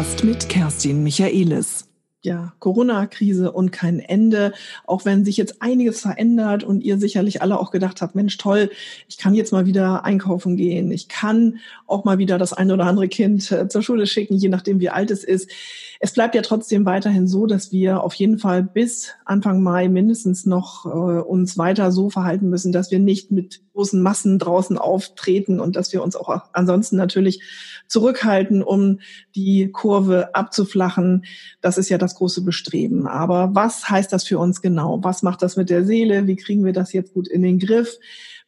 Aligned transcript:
Podcast 0.00 0.24
mit 0.24 0.48
Kerstin 0.48 1.02
Michaelis. 1.02 1.86
Ja, 2.22 2.54
Corona-Krise 2.58 3.52
und 3.52 3.70
kein 3.70 4.00
Ende, 4.00 4.54
auch 4.86 5.04
wenn 5.04 5.26
sich 5.26 5.36
jetzt 5.36 5.60
einiges 5.60 6.00
verändert 6.00 6.64
und 6.64 6.80
ihr 6.80 6.96
sicherlich 6.96 7.42
alle 7.42 7.60
auch 7.60 7.70
gedacht 7.70 8.00
habt, 8.00 8.14
Mensch, 8.14 8.38
toll, 8.38 8.70
ich 9.08 9.18
kann 9.18 9.34
jetzt 9.34 9.52
mal 9.52 9.66
wieder 9.66 10.06
einkaufen 10.06 10.56
gehen, 10.56 10.90
ich 10.90 11.08
kann 11.08 11.58
auch 11.86 12.04
mal 12.04 12.16
wieder 12.16 12.38
das 12.38 12.54
eine 12.54 12.72
oder 12.72 12.86
andere 12.86 13.08
Kind 13.08 13.52
äh, 13.52 13.68
zur 13.68 13.82
Schule 13.82 14.06
schicken, 14.06 14.38
je 14.38 14.48
nachdem 14.48 14.80
wie 14.80 14.88
alt 14.88 15.10
es 15.10 15.22
ist. 15.22 15.50
Es 16.02 16.14
bleibt 16.14 16.34
ja 16.34 16.40
trotzdem 16.40 16.86
weiterhin 16.86 17.28
so, 17.28 17.44
dass 17.44 17.72
wir 17.72 18.02
auf 18.02 18.14
jeden 18.14 18.38
Fall 18.38 18.62
bis 18.62 19.10
Anfang 19.26 19.62
Mai 19.62 19.86
mindestens 19.88 20.46
noch 20.46 20.86
äh, 20.86 20.88
uns 20.88 21.58
weiter 21.58 21.92
so 21.92 22.08
verhalten 22.08 22.48
müssen, 22.48 22.72
dass 22.72 22.90
wir 22.90 22.98
nicht 22.98 23.30
mit 23.30 23.60
großen 23.74 24.00
Massen 24.00 24.38
draußen 24.38 24.78
auftreten 24.78 25.60
und 25.60 25.76
dass 25.76 25.92
wir 25.92 26.02
uns 26.02 26.16
auch 26.16 26.44
ansonsten 26.54 26.96
natürlich 26.96 27.42
zurückhalten, 27.86 28.62
um 28.62 29.00
die 29.34 29.70
Kurve 29.72 30.34
abzuflachen. 30.34 31.26
Das 31.60 31.76
ist 31.76 31.90
ja 31.90 31.98
das 31.98 32.14
große 32.14 32.44
Bestreben. 32.44 33.06
Aber 33.06 33.54
was 33.54 33.90
heißt 33.90 34.10
das 34.10 34.24
für 34.24 34.38
uns 34.38 34.62
genau? 34.62 35.00
Was 35.02 35.22
macht 35.22 35.42
das 35.42 35.58
mit 35.58 35.68
der 35.68 35.84
Seele? 35.84 36.26
Wie 36.26 36.36
kriegen 36.36 36.64
wir 36.64 36.72
das 36.72 36.94
jetzt 36.94 37.12
gut 37.12 37.28
in 37.28 37.42
den 37.42 37.58
Griff? 37.58 37.98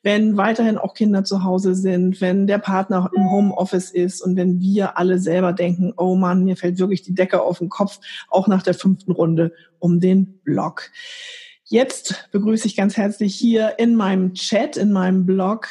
Wenn 0.02 0.37
weiterhin 0.37 0.79
auch 0.79 0.95
Kinder 0.95 1.24
zu 1.24 1.45
Hause 1.45 1.74
sind, 1.74 2.20
wenn 2.20 2.47
der 2.47 2.59
Partner 2.59 3.10
im 3.15 3.30
Homeoffice 3.30 3.91
ist 3.91 4.20
und 4.20 4.37
wenn 4.37 4.60
wir 4.60 4.98
alle 4.98 5.19
selber 5.19 5.52
denken, 5.52 5.93
oh 5.97 6.16
Mann, 6.16 6.45
mir 6.45 6.56
fällt 6.56 6.79
wirklich 6.79 7.02
die 7.02 7.15
Decke 7.15 7.40
auf 7.43 7.59
den 7.59 7.68
Kopf, 7.68 8.01
auch 8.29 8.49
nach 8.49 8.63
der 8.63 8.74
fünften 8.74 9.13
Runde 9.13 9.52
um 9.79 10.01
den 10.01 10.41
Blog. 10.41 10.91
Jetzt 11.65 12.29
begrüße 12.32 12.66
ich 12.66 12.76
ganz 12.76 12.96
herzlich 12.96 13.35
hier 13.35 13.79
in 13.79 13.95
meinem 13.95 14.35
Chat, 14.35 14.76
in 14.76 14.93
meinem 14.93 15.24
Blog, 15.24 15.68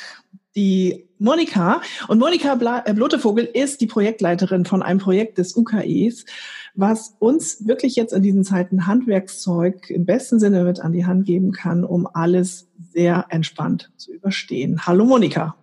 die 0.56 1.11
Monika. 1.22 1.82
Und 2.08 2.20
Monika 2.20 2.58
äh, 2.86 2.94
Blotevogel 2.94 3.46
ist 3.46 3.80
die 3.80 3.88
Projektleiterin 3.88 4.66
von 4.66 4.82
einem 4.82 5.00
Projekt 5.00 5.38
des 5.38 5.56
UKEs, 5.56 6.26
was 6.74 7.16
uns 7.20 7.68
wirklich 7.68 7.96
jetzt 7.96 8.12
in 8.12 8.24
diesen 8.24 8.44
Zeiten 8.44 8.88
Handwerkszeug 8.88 9.90
im 9.90 10.06
besten 10.06 10.40
Sinne 10.40 10.64
mit 10.64 10.80
an 10.80 10.92
die 10.92 11.06
Hand 11.06 11.26
geben 11.26 11.52
kann, 11.52 11.84
um 11.84 12.08
alles 12.12 12.68
sehr 12.92 13.26
entspannt 13.30 13.92
zu 13.98 14.12
überstehen. 14.12 14.86
Hallo 14.86 15.06
Monika. 15.06 15.56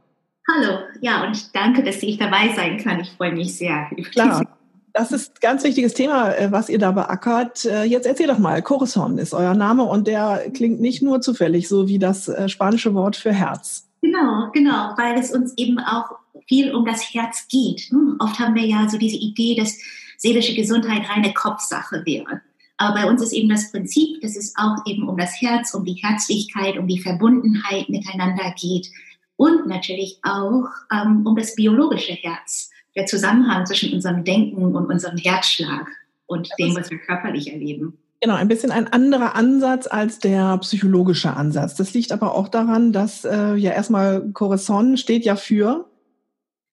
Hallo, 0.50 0.78
ja, 1.00 1.26
und 1.26 1.54
danke, 1.54 1.82
dass 1.82 2.02
ich 2.02 2.16
dabei 2.16 2.54
sein 2.56 2.78
kann. 2.78 3.00
Ich 3.00 3.10
freue 3.10 3.32
mich 3.32 3.56
sehr. 3.56 3.90
Klar. 4.12 4.46
Das 4.94 5.12
ist 5.12 5.32
ein 5.32 5.40
ganz 5.42 5.64
wichtiges 5.64 5.92
Thema, 5.92 6.32
äh, 6.34 6.50
was 6.50 6.68
ihr 6.68 6.78
da 6.78 6.92
beackert. 6.92 7.66
Äh, 7.66 7.84
jetzt 7.84 8.06
erzähl 8.06 8.26
doch 8.26 8.38
mal, 8.38 8.62
Corazon 8.62 9.18
ist 9.18 9.34
euer 9.34 9.54
Name 9.54 9.84
und 9.84 10.06
der 10.06 10.50
klingt 10.54 10.80
nicht 10.80 11.02
nur 11.02 11.20
zufällig, 11.20 11.68
so 11.68 11.88
wie 11.88 11.98
das 11.98 12.30
spanische 12.46 12.94
Wort 12.94 13.16
für 13.16 13.32
Herz. 13.32 13.87
Genau, 14.00 14.50
genau, 14.52 14.94
weil 14.96 15.18
es 15.18 15.32
uns 15.32 15.54
eben 15.56 15.78
auch 15.78 16.18
viel 16.46 16.74
um 16.74 16.84
das 16.84 17.14
Herz 17.14 17.46
geht. 17.48 17.80
Hm, 17.90 18.16
oft 18.20 18.38
haben 18.38 18.54
wir 18.54 18.64
ja 18.64 18.88
so 18.88 18.98
diese 18.98 19.16
Idee, 19.16 19.56
dass 19.56 19.78
seelische 20.16 20.54
Gesundheit 20.54 21.08
reine 21.08 21.32
Kopfsache 21.32 22.02
wäre. 22.04 22.40
Aber 22.76 22.94
bei 22.94 23.10
uns 23.10 23.22
ist 23.22 23.32
eben 23.32 23.48
das 23.48 23.72
Prinzip, 23.72 24.20
dass 24.20 24.36
es 24.36 24.54
auch 24.56 24.86
eben 24.86 25.08
um 25.08 25.16
das 25.16 25.40
Herz, 25.40 25.74
um 25.74 25.84
die 25.84 25.94
Herzlichkeit, 25.94 26.78
um 26.78 26.86
die 26.86 27.00
Verbundenheit 27.00 27.88
miteinander 27.88 28.54
geht 28.56 28.88
und 29.36 29.66
natürlich 29.66 30.18
auch 30.22 30.68
ähm, 30.92 31.26
um 31.26 31.36
das 31.36 31.54
biologische 31.54 32.12
Herz, 32.12 32.70
der 32.94 33.06
Zusammenhang 33.06 33.66
zwischen 33.66 33.92
unserem 33.92 34.24
Denken 34.24 34.76
und 34.76 34.86
unserem 34.86 35.16
Herzschlag 35.16 35.88
und 36.26 36.48
dem, 36.58 36.76
was 36.76 36.90
wir 36.90 36.98
körperlich 36.98 37.52
erleben. 37.52 37.98
Genau, 38.20 38.34
ein 38.34 38.48
bisschen 38.48 38.72
ein 38.72 38.88
anderer 38.88 39.36
Ansatz 39.36 39.86
als 39.86 40.18
der 40.18 40.58
psychologische 40.58 41.34
Ansatz. 41.34 41.76
Das 41.76 41.94
liegt 41.94 42.10
aber 42.10 42.34
auch 42.34 42.48
daran, 42.48 42.92
dass 42.92 43.24
äh, 43.24 43.54
ja 43.54 43.70
erstmal 43.70 44.32
Corazon 44.32 44.96
steht 44.96 45.24
ja 45.24 45.36
für 45.36 45.88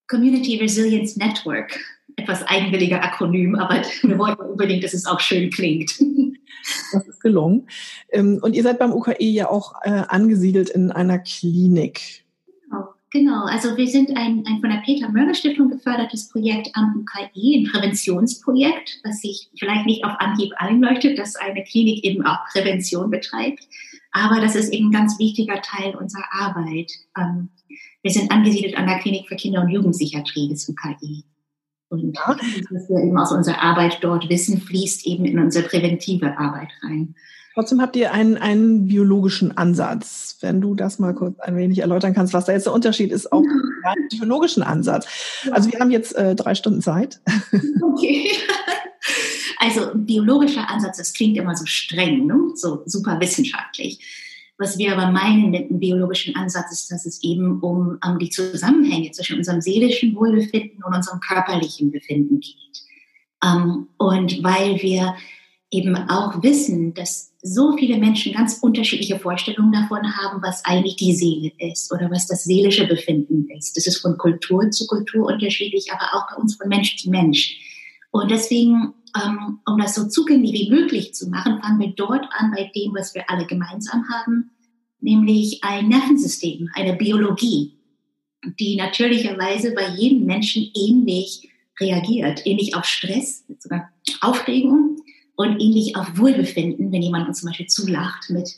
Community 0.07 0.57
Resilience 0.57 1.17
Network. 1.17 1.79
Etwas 2.15 2.43
eigenwilliger 2.43 3.03
Akronym, 3.03 3.55
aber 3.55 3.81
wir 4.01 4.17
wollten 4.17 4.41
unbedingt, 4.41 4.83
dass 4.83 4.93
es 4.93 5.05
auch 5.05 5.19
schön 5.19 5.49
klingt. 5.49 5.91
Das 6.91 7.07
ist 7.07 7.21
gelungen. 7.21 7.67
Ähm, 8.09 8.39
und 8.41 8.55
ihr 8.55 8.63
seid 8.63 8.79
beim 8.79 8.91
UKE 8.91 9.19
ja 9.19 9.51
auch 9.51 9.75
äh, 9.83 10.01
angesiedelt 10.07 10.71
in 10.71 10.91
einer 10.91 11.19
Klinik. 11.19 12.24
Genau, 13.15 13.45
also 13.45 13.77
wir 13.77 13.87
sind 13.87 14.09
ein, 14.17 14.43
ein 14.45 14.59
von 14.59 14.69
der 14.69 14.81
Peter-Mörger-Stiftung 14.83 15.69
gefördertes 15.69 16.27
Projekt 16.27 16.71
am 16.73 17.05
UKI, 17.05 17.59
ein 17.59 17.71
Präventionsprojekt, 17.71 18.99
was 19.05 19.21
sich 19.21 19.49
vielleicht 19.57 19.85
nicht 19.85 20.03
auf 20.03 20.19
Anhieb 20.19 20.51
einleuchtet, 20.57 21.17
dass 21.17 21.37
eine 21.37 21.63
Klinik 21.63 22.03
eben 22.03 22.25
auch 22.25 22.39
Prävention 22.51 23.09
betreibt. 23.09 23.69
Aber 24.11 24.41
das 24.41 24.57
ist 24.57 24.73
eben 24.73 24.89
ein 24.89 24.91
ganz 24.91 25.17
wichtiger 25.17 25.61
Teil 25.61 25.95
unserer 25.95 26.25
Arbeit. 26.29 26.91
Ähm, 27.17 27.51
wir 28.01 28.11
sind 28.11 28.31
angesiedelt 28.31 28.75
an 28.75 28.85
der 28.85 28.99
Klinik 28.99 29.29
für 29.29 29.37
Kinder- 29.37 29.61
und 29.61 29.69
Jugendpsychiatrie 29.69 30.49
des 30.49 30.67
UKI. 30.67 31.23
Und 31.87 32.17
ja. 32.17 32.35
was 32.69 32.89
wir 32.89 33.01
eben 33.01 33.17
aus 33.17 33.31
unserer 33.31 33.61
Arbeit 33.61 33.99
dort 34.01 34.27
wissen, 34.27 34.59
fließt 34.59 35.07
eben 35.07 35.23
in 35.23 35.39
unsere 35.39 35.65
präventive 35.65 36.37
Arbeit 36.37 36.71
rein. 36.83 37.15
Trotzdem 37.55 37.81
habt 37.81 37.95
ihr 37.95 38.11
einen, 38.11 38.35
einen 38.35 38.85
biologischen 38.87 39.57
Ansatz. 39.57 40.37
Wenn 40.41 40.59
du 40.59 40.75
das 40.75 40.99
mal 40.99 41.15
kurz 41.15 41.39
ein 41.39 41.55
wenig 41.55 41.79
erläutern 41.79 42.13
kannst, 42.13 42.33
was 42.33 42.45
da 42.45 42.51
jetzt 42.51 42.65
der 42.65 42.73
Unterschied 42.73 43.13
ist, 43.13 43.31
auch 43.31 43.43
ja. 43.83 43.91
einen 43.91 44.09
psychologischen 44.09 44.61
Ansatz. 44.61 45.07
Also 45.51 45.71
wir 45.71 45.79
haben 45.79 45.89
jetzt 45.89 46.13
äh, 46.17 46.35
drei 46.35 46.53
Stunden 46.53 46.81
Zeit. 46.81 47.21
Okay. 47.81 48.29
Also 49.57 49.91
biologischer 49.95 50.69
Ansatz, 50.69 50.97
das 50.97 51.13
klingt 51.13 51.37
immer 51.37 51.55
so 51.55 51.65
streng, 51.65 52.27
ne? 52.27 52.51
so 52.55 52.83
super 52.85 53.19
wissenschaftlich. 53.19 53.99
Was 54.57 54.77
wir 54.77 54.95
aber 54.95 55.11
meinen 55.11 55.49
mit 55.49 55.69
einem 55.69 55.79
biologischen 55.79 56.35
Ansatz 56.35 56.71
ist, 56.71 56.91
dass 56.91 57.05
es 57.05 57.23
eben 57.23 57.61
um, 57.61 57.97
um 58.05 58.19
die 58.19 58.29
Zusammenhänge 58.29 59.11
zwischen 59.11 59.37
unserem 59.37 59.61
seelischen 59.61 60.15
Wohlbefinden 60.15 60.83
und 60.83 60.93
unserem 60.93 61.19
körperlichen 61.19 61.89
Befinden 61.89 62.41
geht. 62.41 62.83
Um, 63.43 63.87
und 63.97 64.43
weil 64.43 64.81
wir 64.81 65.15
eben 65.75 65.95
auch 66.09 66.41
wissen, 66.41 66.93
dass 66.93 67.33
so 67.41 67.75
viele 67.77 67.97
Menschen 67.97 68.33
ganz 68.33 68.59
unterschiedliche 68.61 69.19
Vorstellungen 69.19 69.71
davon 69.71 70.15
haben, 70.17 70.41
was 70.41 70.63
eigentlich 70.65 70.95
die 70.95 71.13
Seele 71.13 71.51
ist 71.59 71.91
oder 71.93 72.09
was 72.09 72.27
das 72.27 72.43
seelische 72.43 72.87
Befinden 72.87 73.47
ist. 73.55 73.77
Das 73.77 73.85
ist 73.85 73.97
von 73.97 74.17
Kultur 74.17 74.71
zu 74.71 74.87
Kultur 74.87 75.27
unterschiedlich, 75.27 75.91
aber 75.91 76.05
auch 76.13 76.29
bei 76.29 76.41
uns 76.41 76.55
von 76.55 76.69
Mensch 76.69 76.97
zu 76.97 77.09
Mensch. 77.09 77.57
Und 78.11 78.31
deswegen, 78.31 78.93
ähm, 79.21 79.59
um 79.67 79.77
das 79.77 79.95
so 79.95 80.07
zugänglich 80.07 80.53
wie 80.53 80.69
möglich 80.69 81.13
zu 81.13 81.29
machen, 81.29 81.61
fangen 81.61 81.79
wir 81.79 81.93
dort 81.95 82.25
an 82.31 82.51
bei 82.55 82.71
dem, 82.75 82.93
was 82.95 83.13
wir 83.13 83.29
alle 83.29 83.45
gemeinsam 83.45 84.05
haben, 84.09 84.51
nämlich 85.01 85.63
ein 85.63 85.89
Nervensystem, 85.89 86.69
eine 86.73 86.93
Biologie, 86.93 87.77
die 88.59 88.75
natürlicherweise 88.75 89.73
bei 89.73 89.89
jedem 89.89 90.25
Menschen 90.25 90.71
ähnlich 90.73 91.49
reagiert, 91.79 92.45
ähnlich 92.45 92.75
auf 92.75 92.85
Stress, 92.85 93.43
sogar 93.59 93.89
Aufregung 94.21 94.84
und 95.35 95.59
ähnlich 95.59 95.95
auf 95.95 96.17
Wohlbefinden, 96.17 96.91
wenn 96.91 97.01
jemand 97.01 97.27
uns 97.27 97.39
zum 97.39 97.49
Beispiel 97.49 97.67
zulacht 97.67 98.29
mit 98.29 98.55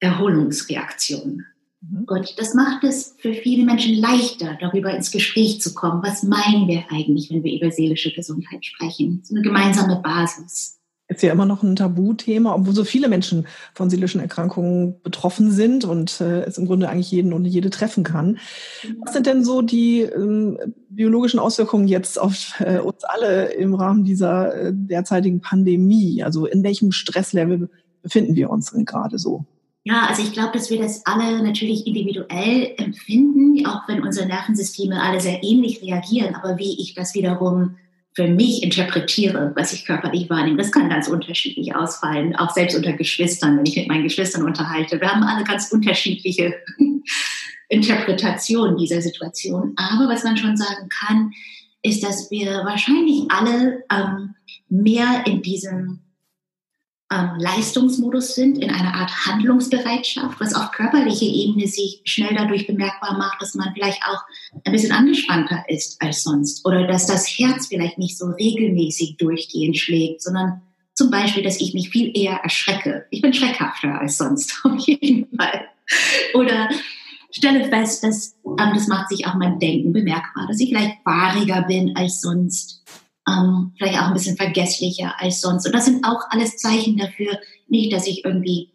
Erholungsreaktionen. 0.00 1.46
Mhm. 1.80 2.04
Und 2.06 2.38
das 2.38 2.54
macht 2.54 2.84
es 2.84 3.14
für 3.18 3.34
viele 3.34 3.64
Menschen 3.64 3.94
leichter, 3.94 4.56
darüber 4.60 4.94
ins 4.94 5.10
Gespräch 5.10 5.60
zu 5.60 5.74
kommen. 5.74 6.02
Was 6.02 6.22
meinen 6.22 6.68
wir 6.68 6.84
eigentlich, 6.90 7.30
wenn 7.30 7.44
wir 7.44 7.54
über 7.54 7.70
seelische 7.70 8.12
Gesundheit 8.12 8.64
sprechen? 8.64 9.20
So 9.22 9.34
eine 9.34 9.42
gemeinsame 9.42 10.00
Basis 10.02 10.81
ist 11.16 11.22
ja 11.22 11.32
immer 11.32 11.46
noch 11.46 11.62
ein 11.62 11.76
Tabuthema, 11.76 12.54
obwohl 12.54 12.74
so 12.74 12.84
viele 12.84 13.08
Menschen 13.08 13.46
von 13.74 13.90
seelischen 13.90 14.20
Erkrankungen 14.20 15.00
betroffen 15.02 15.50
sind 15.50 15.84
und 15.84 16.20
äh, 16.20 16.42
es 16.42 16.58
im 16.58 16.66
Grunde 16.66 16.88
eigentlich 16.88 17.10
jeden 17.10 17.32
und 17.32 17.44
jede 17.44 17.70
treffen 17.70 18.04
kann. 18.04 18.38
Was 19.04 19.12
sind 19.12 19.26
denn 19.26 19.44
so 19.44 19.62
die 19.62 20.00
ähm, 20.02 20.58
biologischen 20.88 21.40
Auswirkungen 21.40 21.88
jetzt 21.88 22.20
auf 22.20 22.60
äh, 22.60 22.78
uns 22.78 23.04
alle 23.04 23.52
im 23.52 23.74
Rahmen 23.74 24.04
dieser 24.04 24.54
äh, 24.54 24.72
derzeitigen 24.74 25.40
Pandemie? 25.40 26.22
Also 26.22 26.46
in 26.46 26.62
welchem 26.62 26.92
Stresslevel 26.92 27.70
befinden 28.02 28.34
wir 28.34 28.50
uns 28.50 28.72
denn 28.72 28.84
gerade 28.84 29.18
so? 29.18 29.44
Ja, 29.84 30.06
also 30.08 30.22
ich 30.22 30.32
glaube, 30.32 30.52
dass 30.52 30.70
wir 30.70 30.78
das 30.78 31.04
alle 31.06 31.42
natürlich 31.42 31.86
individuell 31.86 32.72
empfinden, 32.76 33.66
auch 33.66 33.88
wenn 33.88 34.02
unsere 34.02 34.26
Nervensysteme 34.26 35.02
alle 35.02 35.20
sehr 35.20 35.42
ähnlich 35.42 35.82
reagieren. 35.82 36.36
Aber 36.36 36.56
wie 36.56 36.80
ich 36.80 36.94
das 36.94 37.14
wiederum 37.14 37.76
für 38.14 38.28
mich 38.28 38.62
interpretiere, 38.62 39.52
was 39.56 39.72
ich 39.72 39.86
körperlich 39.86 40.28
wahrnehme. 40.28 40.58
Das 40.58 40.70
kann 40.70 40.90
ganz 40.90 41.08
unterschiedlich 41.08 41.74
ausfallen, 41.74 42.36
auch 42.36 42.50
selbst 42.50 42.76
unter 42.76 42.92
Geschwistern, 42.92 43.56
wenn 43.56 43.66
ich 43.66 43.76
mit 43.76 43.88
meinen 43.88 44.04
Geschwistern 44.04 44.44
unterhalte. 44.44 45.00
Wir 45.00 45.10
haben 45.10 45.22
alle 45.22 45.44
ganz 45.44 45.72
unterschiedliche 45.72 46.54
Interpretationen 47.68 48.76
dieser 48.76 49.00
Situation. 49.00 49.74
Aber 49.76 50.12
was 50.12 50.24
man 50.24 50.36
schon 50.36 50.56
sagen 50.56 50.88
kann, 50.90 51.32
ist, 51.82 52.02
dass 52.02 52.30
wir 52.30 52.50
wahrscheinlich 52.64 53.24
alle 53.30 53.82
ähm, 53.90 54.34
mehr 54.68 55.24
in 55.26 55.42
diesem 55.42 56.00
ähm, 57.12 57.30
Leistungsmodus 57.38 58.34
sind, 58.34 58.58
in 58.58 58.70
einer 58.70 58.94
Art 58.94 59.10
Handlungsbereitschaft, 59.26 60.40
was 60.40 60.54
auf 60.54 60.70
körperlicher 60.70 61.26
Ebene 61.26 61.66
sich 61.66 62.00
schnell 62.04 62.34
dadurch 62.34 62.66
bemerkbar 62.66 63.18
macht, 63.18 63.42
dass 63.42 63.54
man 63.54 63.72
vielleicht 63.74 64.02
auch 64.04 64.22
ein 64.64 64.72
bisschen 64.72 64.92
angespannter 64.92 65.64
ist 65.68 66.00
als 66.00 66.22
sonst 66.22 66.64
oder 66.64 66.86
dass 66.86 67.06
das 67.06 67.26
Herz 67.26 67.66
vielleicht 67.66 67.98
nicht 67.98 68.16
so 68.16 68.26
regelmäßig 68.26 69.16
durchgehend 69.18 69.76
schlägt, 69.76 70.22
sondern 70.22 70.62
zum 70.94 71.10
Beispiel, 71.10 71.42
dass 71.42 71.60
ich 71.60 71.74
mich 71.74 71.90
viel 71.90 72.12
eher 72.14 72.36
erschrecke. 72.42 73.06
Ich 73.10 73.22
bin 73.22 73.32
schreckhafter 73.32 74.00
als 74.00 74.18
sonst, 74.18 74.60
auf 74.64 74.78
jeden 74.86 75.36
Fall. 75.36 75.66
Oder 76.34 76.68
stelle 77.30 77.64
fest, 77.68 78.04
dass 78.04 78.36
ähm, 78.44 78.70
das 78.74 78.88
macht 78.88 79.08
sich 79.08 79.26
auch 79.26 79.34
mein 79.34 79.58
Denken 79.58 79.92
bemerkbar, 79.92 80.46
dass 80.48 80.60
ich 80.60 80.68
vielleicht 80.68 81.02
fahriger 81.02 81.62
bin 81.62 81.96
als 81.96 82.20
sonst, 82.20 82.81
ähm, 83.28 83.72
vielleicht 83.76 83.98
auch 83.98 84.06
ein 84.06 84.14
bisschen 84.14 84.36
vergesslicher 84.36 85.14
als 85.18 85.40
sonst. 85.40 85.66
Und 85.66 85.74
das 85.74 85.84
sind 85.84 86.04
auch 86.04 86.22
alles 86.30 86.56
Zeichen 86.56 86.96
dafür, 86.96 87.38
nicht, 87.68 87.92
dass 87.92 88.06
ich 88.06 88.24
irgendwie 88.24 88.70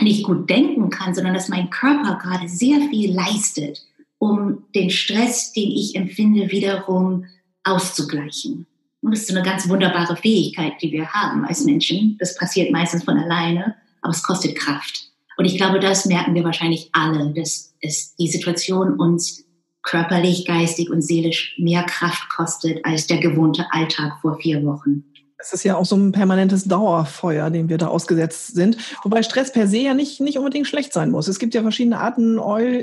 nicht 0.00 0.24
gut 0.24 0.48
denken 0.48 0.90
kann, 0.90 1.14
sondern 1.14 1.34
dass 1.34 1.48
mein 1.48 1.70
Körper 1.70 2.18
gerade 2.18 2.48
sehr 2.48 2.80
viel 2.88 3.14
leistet, 3.14 3.80
um 4.18 4.64
den 4.74 4.90
Stress, 4.90 5.52
den 5.52 5.70
ich 5.70 5.94
empfinde, 5.94 6.50
wiederum 6.50 7.24
auszugleichen. 7.64 8.66
Und 9.02 9.12
das 9.12 9.20
ist 9.20 9.28
so 9.28 9.34
eine 9.34 9.44
ganz 9.44 9.68
wunderbare 9.68 10.16
Fähigkeit, 10.16 10.74
die 10.82 10.92
wir 10.92 11.10
haben 11.12 11.44
als 11.44 11.64
Menschen. 11.64 12.16
Das 12.18 12.36
passiert 12.36 12.70
meistens 12.70 13.04
von 13.04 13.16
alleine, 13.18 13.76
aber 14.02 14.10
es 14.10 14.22
kostet 14.22 14.56
Kraft. 14.56 15.10
Und 15.36 15.46
ich 15.46 15.56
glaube, 15.56 15.80
das 15.80 16.04
merken 16.04 16.34
wir 16.34 16.44
wahrscheinlich 16.44 16.90
alle, 16.92 17.32
dass 17.32 17.74
es 17.80 18.14
die 18.16 18.28
Situation 18.28 18.98
uns 18.98 19.44
körperlich, 19.82 20.46
geistig 20.46 20.90
und 20.90 21.02
seelisch 21.02 21.54
mehr 21.58 21.84
Kraft 21.84 22.28
kostet 22.28 22.84
als 22.84 23.06
der 23.06 23.18
gewohnte 23.18 23.66
Alltag 23.70 24.18
vor 24.20 24.38
vier 24.38 24.64
Wochen. 24.64 25.04
Es 25.42 25.54
ist 25.54 25.64
ja 25.64 25.76
auch 25.76 25.86
so 25.86 25.96
ein 25.96 26.12
permanentes 26.12 26.64
Dauerfeuer, 26.64 27.48
dem 27.48 27.70
wir 27.70 27.78
da 27.78 27.86
ausgesetzt 27.86 28.54
sind. 28.54 28.76
Wobei 29.02 29.22
Stress 29.22 29.52
per 29.52 29.66
se 29.66 29.78
ja 29.78 29.94
nicht, 29.94 30.20
nicht 30.20 30.36
unbedingt 30.36 30.66
schlecht 30.66 30.92
sein 30.92 31.10
muss. 31.10 31.28
Es 31.28 31.38
gibt 31.38 31.54
ja 31.54 31.62
verschiedene 31.62 31.98
Arten 31.98 32.38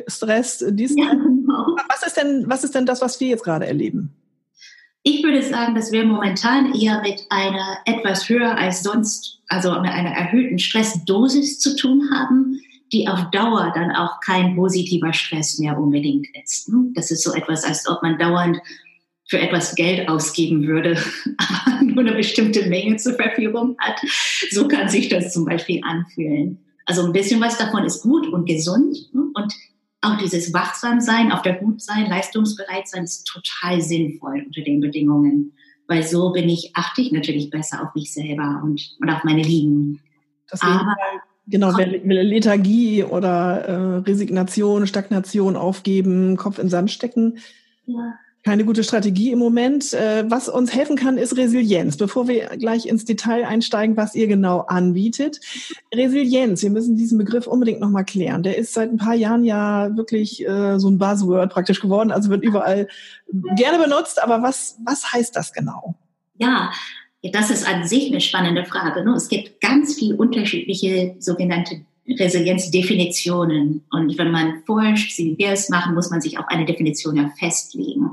Stress. 0.07 0.65
Dies 0.69 0.95
ja, 0.97 1.11
genau. 1.11 1.75
Was 1.87 2.05
ist 2.05 2.17
denn, 2.17 2.45
was 2.47 2.63
ist 2.63 2.73
denn 2.73 2.87
das, 2.87 3.01
was 3.01 3.19
wir 3.19 3.27
jetzt 3.27 3.43
gerade 3.43 3.67
erleben? 3.67 4.15
Ich 5.03 5.23
würde 5.23 5.43
sagen, 5.43 5.75
dass 5.75 5.91
wir 5.91 6.03
momentan 6.03 6.73
eher 6.73 7.01
mit 7.01 7.27
einer 7.29 7.77
etwas 7.85 8.27
höher 8.27 8.57
als 8.57 8.81
sonst, 8.81 9.39
also 9.47 9.71
mit 9.79 9.91
einer 9.91 10.11
erhöhten 10.11 10.57
Stressdosis 10.59 11.59
zu 11.59 11.75
tun 11.75 12.09
haben, 12.11 12.59
die 12.91 13.07
auf 13.07 13.29
Dauer 13.31 13.71
dann 13.75 13.91
auch 13.91 14.19
kein 14.21 14.55
positiver 14.55 15.13
Stress 15.13 15.59
mehr 15.59 15.77
unbedingt 15.77 16.27
ist. 16.43 16.71
Das 16.93 17.11
ist 17.11 17.23
so 17.23 17.33
etwas, 17.33 17.63
als 17.63 17.87
ob 17.87 18.01
man 18.01 18.17
dauernd 18.17 18.57
für 19.29 19.39
etwas 19.39 19.75
Geld 19.75 20.07
ausgeben 20.07 20.65
würde, 20.67 20.97
aber 21.37 21.83
nur 21.83 21.99
eine 21.99 22.15
bestimmte 22.15 22.67
Menge 22.67 22.97
zur 22.97 23.13
Verfügung 23.15 23.75
hat. 23.79 23.99
So 24.51 24.67
kann 24.67 24.87
sich 24.87 25.09
das 25.09 25.33
zum 25.33 25.45
Beispiel 25.45 25.81
anfühlen. 25.83 26.59
Also 26.85 27.05
ein 27.05 27.11
bisschen 27.11 27.41
was 27.41 27.57
davon 27.57 27.83
ist 27.83 28.03
gut 28.03 28.27
und 28.27 28.45
gesund 28.45 28.97
und 29.13 29.53
auch 30.01 30.17
dieses 30.17 30.53
Wachsamsein, 30.53 31.31
auf 31.31 31.41
der 31.41 31.55
Gutsein, 31.55 32.07
Leistungsbereitsein 32.07 33.03
ist 33.03 33.25
total 33.25 33.81
sinnvoll 33.81 34.43
unter 34.45 34.61
den 34.61 34.79
Bedingungen. 34.79 35.53
Weil 35.87 36.03
so 36.03 36.31
bin 36.31 36.47
ich, 36.49 36.71
achte 36.75 37.01
ich 37.01 37.11
natürlich 37.11 37.49
besser 37.49 37.81
auf 37.81 37.95
mich 37.95 38.13
selber 38.13 38.61
und, 38.63 38.95
und 38.99 39.09
auf 39.09 39.23
meine 39.23 39.41
Lieben. 39.41 39.99
Das 40.49 40.61
Aber, 40.61 40.95
genau, 41.47 41.75
Lethargie 41.77 43.03
oder 43.03 43.65
äh, 43.65 43.97
Resignation, 44.09 44.87
Stagnation 44.87 45.55
aufgeben, 45.55 46.37
Kopf 46.37 46.59
in 46.59 46.69
Sand 46.69 46.91
stecken. 46.91 47.39
Ja 47.85 48.13
keine 48.47 48.63
gute 48.63 48.85
Strategie 48.85 49.33
im 49.33 49.39
Moment. 49.39 49.93
Äh, 49.93 50.23
was 50.29 50.47
uns 50.47 50.73
helfen 50.73 50.95
kann, 50.95 51.17
ist 51.17 51.35
Resilienz. 51.35 51.97
Bevor 51.97 52.29
wir 52.29 52.45
gleich 52.57 52.85
ins 52.85 53.03
Detail 53.03 53.43
einsteigen, 53.43 53.97
was 53.97 54.15
ihr 54.15 54.27
genau 54.27 54.59
anbietet. 54.59 55.41
Resilienz, 55.93 56.63
wir 56.63 56.69
müssen 56.69 56.95
diesen 56.95 57.17
Begriff 57.17 57.45
unbedingt 57.45 57.81
nochmal 57.81 58.05
klären. 58.05 58.43
Der 58.43 58.57
ist 58.57 58.73
seit 58.73 58.89
ein 58.89 58.97
paar 58.97 59.15
Jahren 59.15 59.43
ja 59.43 59.97
wirklich 59.97 60.47
äh, 60.47 60.79
so 60.79 60.89
ein 60.89 60.97
Buzzword 60.97 61.51
praktisch 61.51 61.81
geworden, 61.81 62.09
also 62.09 62.29
wird 62.29 62.41
überall 62.41 62.87
gerne 63.57 63.83
benutzt. 63.83 64.23
Aber 64.23 64.41
was, 64.41 64.77
was 64.85 65.11
heißt 65.11 65.35
das 65.35 65.51
genau? 65.51 65.95
Ja, 66.37 66.71
das 67.23 67.49
ist 67.49 67.67
an 67.67 67.87
sich 67.87 68.07
eine 68.07 68.21
spannende 68.21 68.65
Frage. 68.65 69.03
Ne? 69.03 69.13
Es 69.13 69.27
gibt 69.27 69.59
ganz 69.59 69.95
viele 69.95 70.15
unterschiedliche 70.15 71.15
sogenannte 71.19 71.81
Resilienzdefinitionen. 72.07 73.83
Und 73.91 74.17
wenn 74.17 74.31
man 74.31 74.63
forscht, 74.65 75.17
wie 75.17 75.37
wir 75.37 75.49
es 75.49 75.69
machen, 75.69 75.93
muss 75.93 76.09
man 76.09 76.21
sich 76.21 76.37
auf 76.37 76.47
eine 76.47 76.65
Definition 76.65 77.17
ja 77.17 77.31
festlegen. 77.37 78.11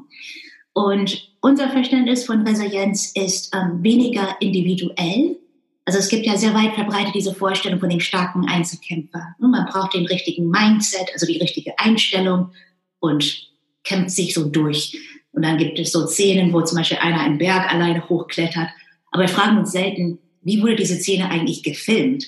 Und 0.72 1.30
unser 1.40 1.70
Verständnis 1.70 2.24
von 2.24 2.46
Resilienz 2.46 3.12
ist 3.14 3.54
ähm, 3.54 3.82
weniger 3.82 4.36
individuell. 4.40 5.36
Also 5.84 5.98
es 5.98 6.08
gibt 6.08 6.26
ja 6.26 6.36
sehr 6.36 6.54
weit 6.54 6.74
verbreitet 6.74 7.14
diese 7.14 7.34
Vorstellung 7.34 7.78
von 7.78 7.90
dem 7.90 8.00
starken 8.00 8.48
Einzelkämpfer. 8.48 9.36
Man 9.38 9.66
braucht 9.66 9.94
den 9.94 10.06
richtigen 10.06 10.48
Mindset, 10.48 11.10
also 11.12 11.26
die 11.26 11.38
richtige 11.38 11.78
Einstellung 11.78 12.50
und 12.98 13.50
kämpft 13.84 14.10
sich 14.10 14.34
so 14.34 14.46
durch. 14.46 14.98
Und 15.32 15.44
dann 15.44 15.58
gibt 15.58 15.78
es 15.78 15.92
so 15.92 16.06
Szenen, 16.06 16.52
wo 16.52 16.62
zum 16.62 16.78
Beispiel 16.78 16.98
einer 16.98 17.20
einen 17.20 17.38
Berg 17.38 17.72
alleine 17.72 18.08
hochklettert. 18.08 18.68
Aber 19.14 19.22
wir 19.22 19.28
fragen 19.28 19.58
uns 19.58 19.70
selten, 19.70 20.18
wie 20.42 20.60
wurde 20.60 20.74
diese 20.74 20.96
Szene 20.96 21.30
eigentlich 21.30 21.62
gefilmt? 21.62 22.26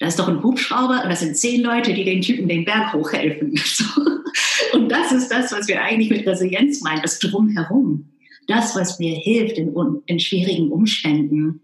Da 0.00 0.08
ist 0.08 0.18
doch 0.18 0.26
ein 0.26 0.42
Hubschrauber 0.42 1.02
und 1.04 1.08
das 1.08 1.20
sind 1.20 1.36
zehn 1.36 1.62
Leute, 1.62 1.94
die 1.94 2.04
den 2.04 2.22
Typen 2.22 2.48
den 2.48 2.64
Berg 2.64 2.92
hochhelfen. 2.92 3.54
Und 4.72 4.88
das 4.88 5.12
ist 5.12 5.28
das, 5.28 5.52
was 5.52 5.68
wir 5.68 5.80
eigentlich 5.80 6.10
mit 6.10 6.26
Resilienz 6.26 6.82
meinen, 6.82 7.02
das 7.02 7.20
Drumherum. 7.20 8.08
Das, 8.48 8.74
was 8.74 8.98
mir 8.98 9.14
hilft, 9.14 9.56
in, 9.56 9.72
in 10.06 10.18
schwierigen 10.18 10.72
Umständen 10.72 11.60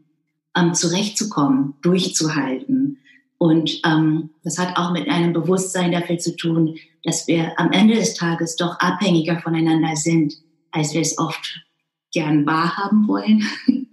ähm, 0.57 0.75
zurechtzukommen, 0.75 1.75
durchzuhalten. 1.83 2.99
Und 3.39 3.81
ähm, 3.85 4.31
das 4.45 4.59
hat 4.59 4.77
auch 4.77 4.93
mit 4.93 5.09
einem 5.09 5.33
Bewusstsein 5.33 5.91
dafür 5.91 6.19
zu 6.19 6.37
tun, 6.37 6.77
dass 7.03 7.27
wir 7.27 7.59
am 7.59 7.73
Ende 7.73 7.97
des 7.97 8.15
Tages 8.15 8.55
doch 8.55 8.79
abhängiger 8.79 9.41
voneinander 9.41 9.97
sind, 9.97 10.35
als 10.71 10.95
wir 10.95 11.01
es 11.01 11.19
oft 11.19 11.65
gern 12.13 12.47
wahrhaben 12.47 13.09
wollen. 13.09 13.43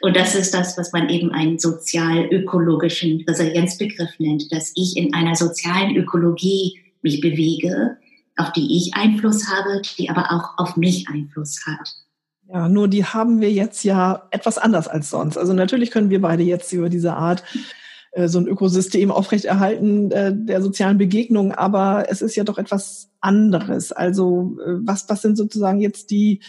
Und 0.00 0.16
das 0.16 0.34
ist 0.34 0.52
das, 0.54 0.76
was 0.78 0.92
man 0.92 1.08
eben 1.08 1.30
einen 1.30 1.58
sozial-ökologischen 1.58 3.24
Resilienzbegriff 3.28 4.10
nennt, 4.18 4.50
dass 4.52 4.72
ich 4.74 4.96
in 4.96 5.14
einer 5.14 5.36
sozialen 5.36 5.96
Ökologie 5.96 6.80
mich 7.02 7.20
bewege, 7.20 7.98
auf 8.36 8.52
die 8.52 8.76
ich 8.76 8.94
Einfluss 8.94 9.48
habe, 9.48 9.82
die 9.98 10.10
aber 10.10 10.32
auch 10.32 10.58
auf 10.58 10.76
mich 10.76 11.08
Einfluss 11.08 11.60
hat. 11.66 11.88
Ja, 12.48 12.68
nur 12.68 12.88
die 12.88 13.04
haben 13.04 13.40
wir 13.40 13.50
jetzt 13.50 13.82
ja 13.84 14.28
etwas 14.30 14.58
anders 14.58 14.88
als 14.88 15.10
sonst. 15.10 15.38
Also 15.38 15.52
natürlich 15.52 15.90
können 15.90 16.10
wir 16.10 16.20
beide 16.20 16.42
jetzt 16.42 16.72
über 16.72 16.88
diese 16.88 17.14
Art 17.14 17.42
äh, 18.12 18.28
so 18.28 18.38
ein 18.38 18.46
Ökosystem 18.46 19.10
aufrechterhalten 19.10 20.10
äh, 20.10 20.32
der 20.34 20.60
sozialen 20.60 20.98
Begegnung, 20.98 21.52
aber 21.52 22.06
es 22.08 22.20
ist 22.20 22.36
ja 22.36 22.44
doch 22.44 22.58
etwas 22.58 23.10
anderes. 23.20 23.92
Also 23.92 24.58
äh, 24.60 24.74
was, 24.82 25.08
was 25.08 25.22
sind 25.22 25.36
sozusagen 25.36 25.80
jetzt 25.80 26.10
die 26.10 26.40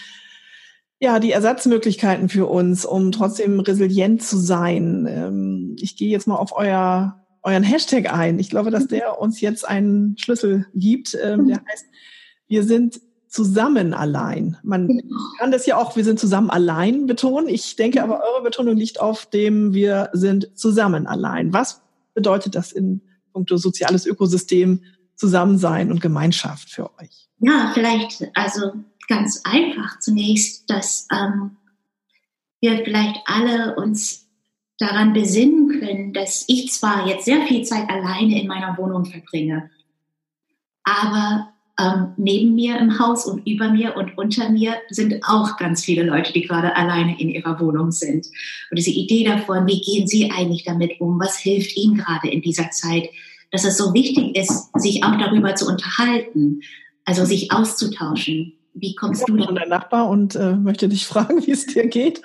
ja, 1.03 1.19
die 1.19 1.33
Ersatzmöglichkeiten 1.33 2.29
für 2.29 2.45
uns, 2.45 2.86
um 2.86 3.12
trotzdem 3.12 3.60
resilient 3.60 4.24
zu 4.24 4.38
sein. 4.38 5.05
Ähm, 5.10 5.75
ich 5.77 5.98
gehe 5.98 6.07
jetzt 6.07 6.27
mal 6.27 6.38
auf 6.38 6.55
euer, 6.55 7.22
euren 7.41 7.63
Hashtag 7.63 8.13
ein. 8.13 8.39
Ich 8.39 8.50
glaube, 8.50 8.72
dass 8.72 8.88
der 8.88 9.19
uns 9.19 9.41
jetzt 9.41 9.67
einen 9.67 10.17
Schlüssel 10.17 10.65
gibt. 10.74 11.17
Ähm, 11.22 11.48
der 11.48 11.57
heißt, 11.57 11.88
wir 12.48 12.63
sind 12.63 13.01
zusammen 13.27 13.93
allein. 13.93 14.55
Man 14.63 14.88
genau. 14.88 15.17
kann 15.39 15.51
das 15.51 15.65
ja 15.65 15.75
auch, 15.75 15.98
wir 15.98 16.05
sind 16.05 16.22
zusammen 16.22 16.50
allein 16.50 17.05
betonen. 17.05 17.50
Ich 17.50 17.75
denke 17.75 18.01
aber, 18.01 18.22
eure 18.24 18.43
Betonung 18.43 18.77
liegt 18.77 19.01
auf 19.01 19.25
dem, 19.25 19.74
wir 19.74 20.10
sind 20.13 20.57
zusammen 20.57 21.05
allein. 21.05 21.51
Was 21.51 21.81
bedeutet 22.13 22.55
das 22.55 22.72
in 22.72 23.01
puncto 23.33 23.57
soziales 23.57 24.05
Ökosystem, 24.05 24.83
Zusammensein 25.15 25.91
und 25.91 26.00
Gemeinschaft 26.00 26.69
für 26.69 26.91
euch? 26.98 27.27
Ja, 27.39 27.72
vielleicht, 27.74 28.24
also 28.36 28.72
ganz 29.07 29.41
einfach 29.43 30.00
zunächst, 30.00 30.69
dass 30.69 31.07
ähm, 31.12 31.57
wir 32.62 32.83
vielleicht 32.83 33.19
alle 33.25 33.75
uns 33.75 34.29
daran 34.77 35.13
besinnen 35.13 35.79
können, 35.79 36.13
dass 36.13 36.45
ich 36.48 36.72
zwar 36.72 37.07
jetzt 37.07 37.25
sehr 37.25 37.45
viel 37.45 37.63
Zeit 37.63 37.89
alleine 37.89 38.41
in 38.41 38.48
meiner 38.48 38.77
Wohnung 38.77 39.05
verbringe, 39.05 39.69
aber 40.83 41.53
ähm, 41.79 42.13
neben 42.17 42.53
mir 42.53 42.77
im 42.77 43.00
Haus 43.00 43.25
und 43.25 43.48
über 43.48 43.69
mir 43.69 43.98
und 43.98 44.17
unter 44.17 44.50
mir 44.50 44.75
sind 44.89 45.24
auch 45.24 45.57
ganz 45.57 45.83
viele 45.83 46.03
Leute, 46.03 46.31
die 46.31 46.41
gerade 46.41 46.75
alleine 46.75 47.19
in 47.19 47.29
ihrer 47.29 47.60
Wohnung 47.60 47.91
sind. 47.91 48.27
Und 48.69 48.77
diese 48.77 48.91
Idee 48.91 49.24
davon, 49.24 49.65
wie 49.65 49.81
gehen 49.81 50.07
Sie 50.07 50.29
eigentlich 50.29 50.63
damit 50.63 51.01
um? 51.01 51.19
Was 51.19 51.38
hilft 51.39 51.75
Ihnen 51.75 51.98
gerade 51.98 52.29
in 52.29 52.41
dieser 52.41 52.69
Zeit? 52.69 53.10
Dass 53.51 53.65
es 53.65 53.77
so 53.77 53.93
wichtig 53.93 54.38
ist, 54.38 54.69
sich 54.75 55.03
auch 55.03 55.17
darüber 55.17 55.55
zu 55.55 55.67
unterhalten, 55.67 56.62
also 57.05 57.25
sich 57.25 57.51
auszutauschen. 57.51 58.53
Wie 58.75 58.96
kommst 58.96 59.30
du 59.30 59.38
denn? 59.38 59.53
der 59.53 59.68
Nachbar 59.68 60.10
und 60.10 60.36
äh, 60.36 60.56
möchte 60.56 60.89
dich 60.89 61.06
fragen, 61.06 61.46
wie 61.46 61.51
es 61.51 61.68
dir 61.68 61.86
geht. 61.88 62.22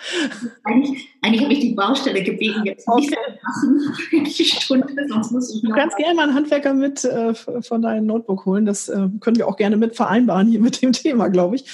Eigentlich, 0.64 1.08
eigentlich 1.20 1.42
habe 1.42 1.52
ich 1.52 1.60
die 1.60 1.74
Baustelle 1.74 2.22
gebeten, 2.22 2.64
jetzt 2.64 2.88
okay. 2.88 3.00
nicht 3.00 3.16
machen. 3.42 3.94
Die 4.24 4.44
Stunde, 4.44 4.86
sonst 5.08 5.30
muss 5.30 5.54
ich 5.54 5.62
noch 5.62 5.70
Du 5.70 5.76
kannst 5.76 5.96
gerne 5.96 6.14
mal 6.14 6.22
einen 6.22 6.34
Handwerker 6.34 6.72
mit 6.72 7.04
äh, 7.04 7.34
von 7.34 7.82
deinem 7.82 8.06
Notebook 8.06 8.46
holen. 8.46 8.64
Das 8.64 8.88
äh, 8.88 9.08
können 9.20 9.36
wir 9.36 9.46
auch 9.46 9.56
gerne 9.56 9.76
mit 9.76 9.94
vereinbaren 9.94 10.48
hier 10.48 10.60
mit 10.60 10.80
dem 10.80 10.92
Thema, 10.92 11.28
glaube 11.28 11.56
ich. 11.56 11.64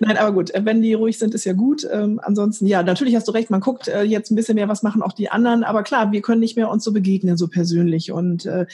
Nein, 0.00 0.16
aber 0.16 0.32
gut, 0.32 0.52
wenn 0.56 0.82
die 0.82 0.94
ruhig 0.94 1.18
sind, 1.18 1.34
ist 1.34 1.44
ja 1.44 1.52
gut. 1.52 1.86
Ähm, 1.90 2.20
ansonsten, 2.22 2.66
ja, 2.66 2.82
natürlich 2.82 3.16
hast 3.16 3.26
du 3.26 3.32
recht. 3.32 3.50
Man 3.50 3.60
guckt 3.60 3.88
äh, 3.88 4.02
jetzt 4.02 4.30
ein 4.30 4.36
bisschen 4.36 4.54
mehr, 4.54 4.68
was 4.68 4.82
machen 4.84 5.02
auch 5.02 5.12
die 5.12 5.30
anderen. 5.30 5.64
Aber 5.64 5.82
klar, 5.82 6.12
wir 6.12 6.22
können 6.22 6.40
nicht 6.40 6.56
mehr 6.56 6.70
uns 6.70 6.84
so 6.84 6.92
begegnen, 6.92 7.36
so 7.36 7.48
persönlich. 7.48 8.12
Und 8.12 8.46
äh, 8.46 8.66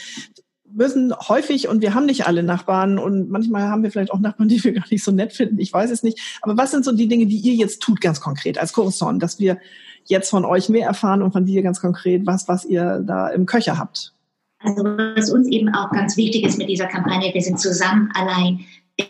müssen 0.72 1.14
häufig, 1.28 1.68
und 1.68 1.82
wir 1.82 1.94
haben 1.94 2.06
nicht 2.06 2.26
alle 2.26 2.42
Nachbarn 2.42 2.98
und 2.98 3.30
manchmal 3.30 3.68
haben 3.68 3.82
wir 3.82 3.90
vielleicht 3.90 4.12
auch 4.12 4.20
Nachbarn, 4.20 4.48
die 4.48 4.62
wir 4.62 4.72
gar 4.72 4.84
nicht 4.90 5.04
so 5.04 5.12
nett 5.12 5.32
finden, 5.32 5.58
ich 5.58 5.72
weiß 5.72 5.90
es 5.90 6.02
nicht. 6.02 6.38
Aber 6.42 6.56
was 6.56 6.70
sind 6.70 6.84
so 6.84 6.92
die 6.92 7.08
Dinge, 7.08 7.26
die 7.26 7.38
ihr 7.38 7.54
jetzt 7.54 7.80
tut, 7.82 8.00
ganz 8.00 8.20
konkret 8.20 8.58
als 8.58 8.72
Coruscant, 8.72 9.22
dass 9.22 9.38
wir 9.38 9.58
jetzt 10.04 10.30
von 10.30 10.44
euch 10.44 10.68
mehr 10.68 10.86
erfahren 10.86 11.22
und 11.22 11.32
von 11.32 11.44
dir 11.44 11.62
ganz 11.62 11.80
konkret, 11.80 12.26
was, 12.26 12.48
was 12.48 12.64
ihr 12.64 13.04
da 13.06 13.28
im 13.28 13.46
Köcher 13.46 13.78
habt? 13.78 14.14
Also 14.60 14.82
was 14.82 15.30
uns 15.30 15.46
eben 15.48 15.72
auch 15.72 15.90
ganz 15.92 16.16
wichtig 16.16 16.44
ist 16.44 16.58
mit 16.58 16.68
dieser 16.68 16.86
Kampagne, 16.86 17.32
wir 17.32 17.42
sind 17.42 17.60
zusammen 17.60 18.10
allein, 18.14 18.60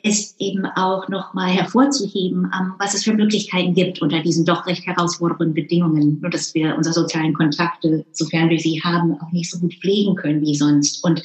ist 0.02 0.36
eben 0.38 0.66
auch 0.66 1.08
nochmal 1.08 1.50
hervorzuheben, 1.50 2.50
ähm, 2.54 2.74
was 2.78 2.94
es 2.94 3.04
für 3.04 3.14
Möglichkeiten 3.14 3.74
gibt 3.74 4.02
unter 4.02 4.20
diesen 4.20 4.44
doch 4.44 4.66
recht 4.66 4.86
herausfordernden 4.86 5.54
Bedingungen. 5.54 6.20
Nur 6.20 6.30
dass 6.30 6.54
wir 6.54 6.76
unsere 6.76 6.94
sozialen 6.94 7.32
Kontakte, 7.32 8.04
sofern 8.12 8.50
wir 8.50 8.58
sie 8.58 8.82
haben, 8.82 9.18
auch 9.20 9.32
nicht 9.32 9.50
so 9.50 9.58
gut 9.58 9.74
pflegen 9.74 10.14
können 10.14 10.42
wie 10.42 10.54
sonst. 10.54 11.02
Und 11.04 11.22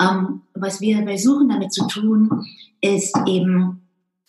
ähm, 0.00 0.42
was 0.54 0.80
wir 0.80 1.02
versuchen 1.02 1.48
damit 1.48 1.72
zu 1.72 1.86
tun, 1.86 2.46
ist 2.80 3.14
eben 3.26 3.82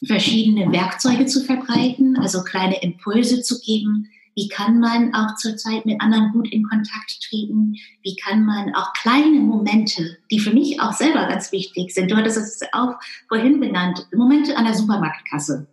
verschiedene 0.03 0.71
Werkzeuge 0.71 1.25
zu 1.25 1.43
verbreiten, 1.43 2.17
also 2.17 2.41
kleine 2.43 2.81
Impulse 2.81 3.41
zu 3.41 3.59
geben, 3.61 4.07
wie 4.39 4.47
kann 4.47 4.79
man 4.79 5.13
auch 5.13 5.35
zurzeit 5.35 5.85
mit 5.85 5.99
anderen 5.99 6.31
gut 6.31 6.49
in 6.49 6.63
Kontakt 6.63 7.19
treten? 7.27 7.75
Wie 8.03 8.15
kann 8.15 8.45
man 8.45 8.73
auch 8.73 8.93
kleine 8.93 9.37
Momente, 9.41 10.17
die 10.31 10.39
für 10.39 10.53
mich 10.53 10.79
auch 10.79 10.93
selber 10.93 11.27
ganz 11.27 11.51
wichtig 11.51 11.93
sind, 11.93 12.09
du 12.09 12.15
hattest 12.15 12.37
es 12.37 12.61
auch 12.71 12.93
vorhin 13.27 13.59
benannt, 13.59 14.07
Momente 14.15 14.55
an 14.55 14.63
der 14.63 14.75
Supermarktkasse, 14.75 15.67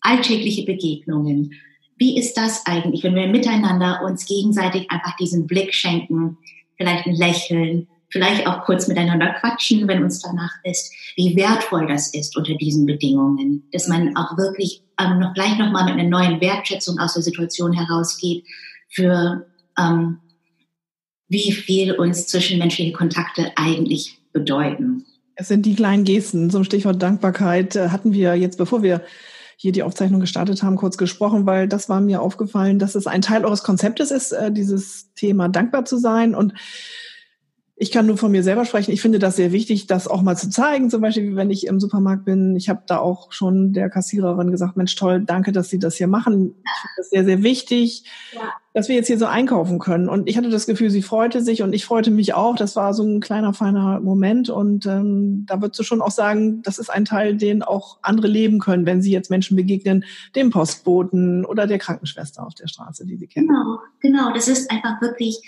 alltägliche 0.00 0.64
Begegnungen. 0.64 1.52
Wie 1.98 2.18
ist 2.18 2.38
das 2.38 2.64
eigentlich, 2.64 3.04
wenn 3.04 3.14
wir 3.14 3.26
miteinander 3.26 4.00
uns 4.02 4.24
gegenseitig 4.24 4.90
einfach 4.90 5.14
diesen 5.16 5.46
Blick 5.46 5.74
schenken, 5.74 6.38
vielleicht 6.78 7.06
ein 7.06 7.16
Lächeln, 7.16 7.86
vielleicht 8.10 8.46
auch 8.46 8.64
kurz 8.64 8.88
miteinander 8.88 9.34
quatschen, 9.40 9.88
wenn 9.88 10.02
uns 10.02 10.20
danach 10.20 10.54
ist, 10.64 10.92
wie 11.16 11.36
wertvoll 11.36 11.86
das 11.86 12.12
ist 12.14 12.36
unter 12.36 12.54
diesen 12.54 12.86
Bedingungen, 12.86 13.68
dass 13.72 13.88
man 13.88 14.16
auch 14.16 14.36
wirklich 14.36 14.82
ähm, 15.00 15.18
noch 15.18 15.34
gleich 15.34 15.58
nochmal 15.58 15.84
mit 15.84 15.94
einer 15.94 16.08
neuen 16.08 16.40
Wertschätzung 16.40 16.98
aus 16.98 17.14
der 17.14 17.22
Situation 17.22 17.72
herausgeht 17.72 18.44
für 18.88 19.46
ähm, 19.78 20.18
wie 21.28 21.52
viel 21.52 21.92
uns 21.92 22.26
zwischenmenschliche 22.28 22.92
Kontakte 22.92 23.52
eigentlich 23.56 24.18
bedeuten. 24.32 25.04
Es 25.34 25.48
sind 25.48 25.66
die 25.66 25.74
kleinen 25.74 26.04
Gesten. 26.04 26.50
Zum 26.50 26.64
Stichwort 26.64 27.02
Dankbarkeit 27.02 27.76
äh, 27.76 27.88
hatten 27.88 28.12
wir 28.12 28.34
jetzt, 28.36 28.56
bevor 28.56 28.82
wir 28.82 29.02
hier 29.56 29.72
die 29.72 29.82
Aufzeichnung 29.82 30.20
gestartet 30.20 30.62
haben, 30.62 30.76
kurz 30.76 30.98
gesprochen, 30.98 31.46
weil 31.46 31.66
das 31.66 31.88
war 31.88 32.00
mir 32.00 32.20
aufgefallen, 32.20 32.78
dass 32.78 32.94
es 32.94 33.06
ein 33.06 33.22
Teil 33.22 33.44
eures 33.44 33.62
Konzeptes 33.62 34.10
ist, 34.10 34.32
äh, 34.32 34.52
dieses 34.52 35.12
Thema 35.14 35.48
dankbar 35.48 35.84
zu 35.84 35.98
sein. 35.98 36.34
Und 36.34 36.52
ich 37.78 37.92
kann 37.92 38.06
nur 38.06 38.16
von 38.16 38.32
mir 38.32 38.42
selber 38.42 38.64
sprechen. 38.64 38.92
Ich 38.92 39.02
finde 39.02 39.18
das 39.18 39.36
sehr 39.36 39.52
wichtig, 39.52 39.86
das 39.86 40.08
auch 40.08 40.22
mal 40.22 40.34
zu 40.34 40.48
zeigen. 40.48 40.88
Zum 40.88 41.02
Beispiel, 41.02 41.36
wenn 41.36 41.50
ich 41.50 41.66
im 41.66 41.78
Supermarkt 41.78 42.24
bin. 42.24 42.56
Ich 42.56 42.70
habe 42.70 42.82
da 42.86 42.98
auch 42.98 43.32
schon 43.32 43.74
der 43.74 43.90
Kassiererin 43.90 44.50
gesagt, 44.50 44.78
Mensch, 44.78 44.94
toll, 44.96 45.20
danke, 45.20 45.52
dass 45.52 45.68
Sie 45.68 45.78
das 45.78 45.94
hier 45.96 46.06
machen. 46.06 46.54
Ich 46.64 46.80
finde 46.80 46.94
das 46.96 47.10
sehr, 47.10 47.24
sehr 47.26 47.42
wichtig, 47.42 48.04
ja. 48.32 48.54
dass 48.72 48.88
wir 48.88 48.96
jetzt 48.96 49.08
hier 49.08 49.18
so 49.18 49.26
einkaufen 49.26 49.78
können. 49.78 50.08
Und 50.08 50.26
ich 50.26 50.38
hatte 50.38 50.48
das 50.48 50.64
Gefühl, 50.64 50.88
sie 50.88 51.02
freute 51.02 51.42
sich 51.42 51.62
und 51.62 51.74
ich 51.74 51.84
freute 51.84 52.10
mich 52.10 52.32
auch. 52.32 52.56
Das 52.56 52.76
war 52.76 52.94
so 52.94 53.02
ein 53.02 53.20
kleiner, 53.20 53.52
feiner 53.52 54.00
Moment. 54.00 54.48
Und 54.48 54.86
ähm, 54.86 55.44
da 55.46 55.60
würdest 55.60 55.78
du 55.78 55.82
schon 55.82 56.00
auch 56.00 56.10
sagen, 56.10 56.62
das 56.62 56.78
ist 56.78 56.88
ein 56.88 57.04
Teil, 57.04 57.36
den 57.36 57.62
auch 57.62 57.98
andere 58.00 58.26
leben 58.26 58.58
können, 58.58 58.86
wenn 58.86 59.02
sie 59.02 59.12
jetzt 59.12 59.28
Menschen 59.28 59.54
begegnen, 59.54 60.06
dem 60.34 60.48
Postboten 60.48 61.44
oder 61.44 61.66
der 61.66 61.78
Krankenschwester 61.78 62.46
auf 62.46 62.54
der 62.54 62.68
Straße, 62.68 63.04
die 63.04 63.18
sie 63.18 63.26
kennen. 63.26 63.48
Genau, 63.48 63.78
genau. 64.00 64.32
Das 64.32 64.48
ist 64.48 64.70
einfach 64.70 65.02
wirklich, 65.02 65.38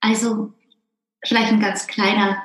also 0.00 0.52
vielleicht 1.24 1.52
ein 1.52 1.60
ganz 1.60 1.86
kleiner 1.86 2.42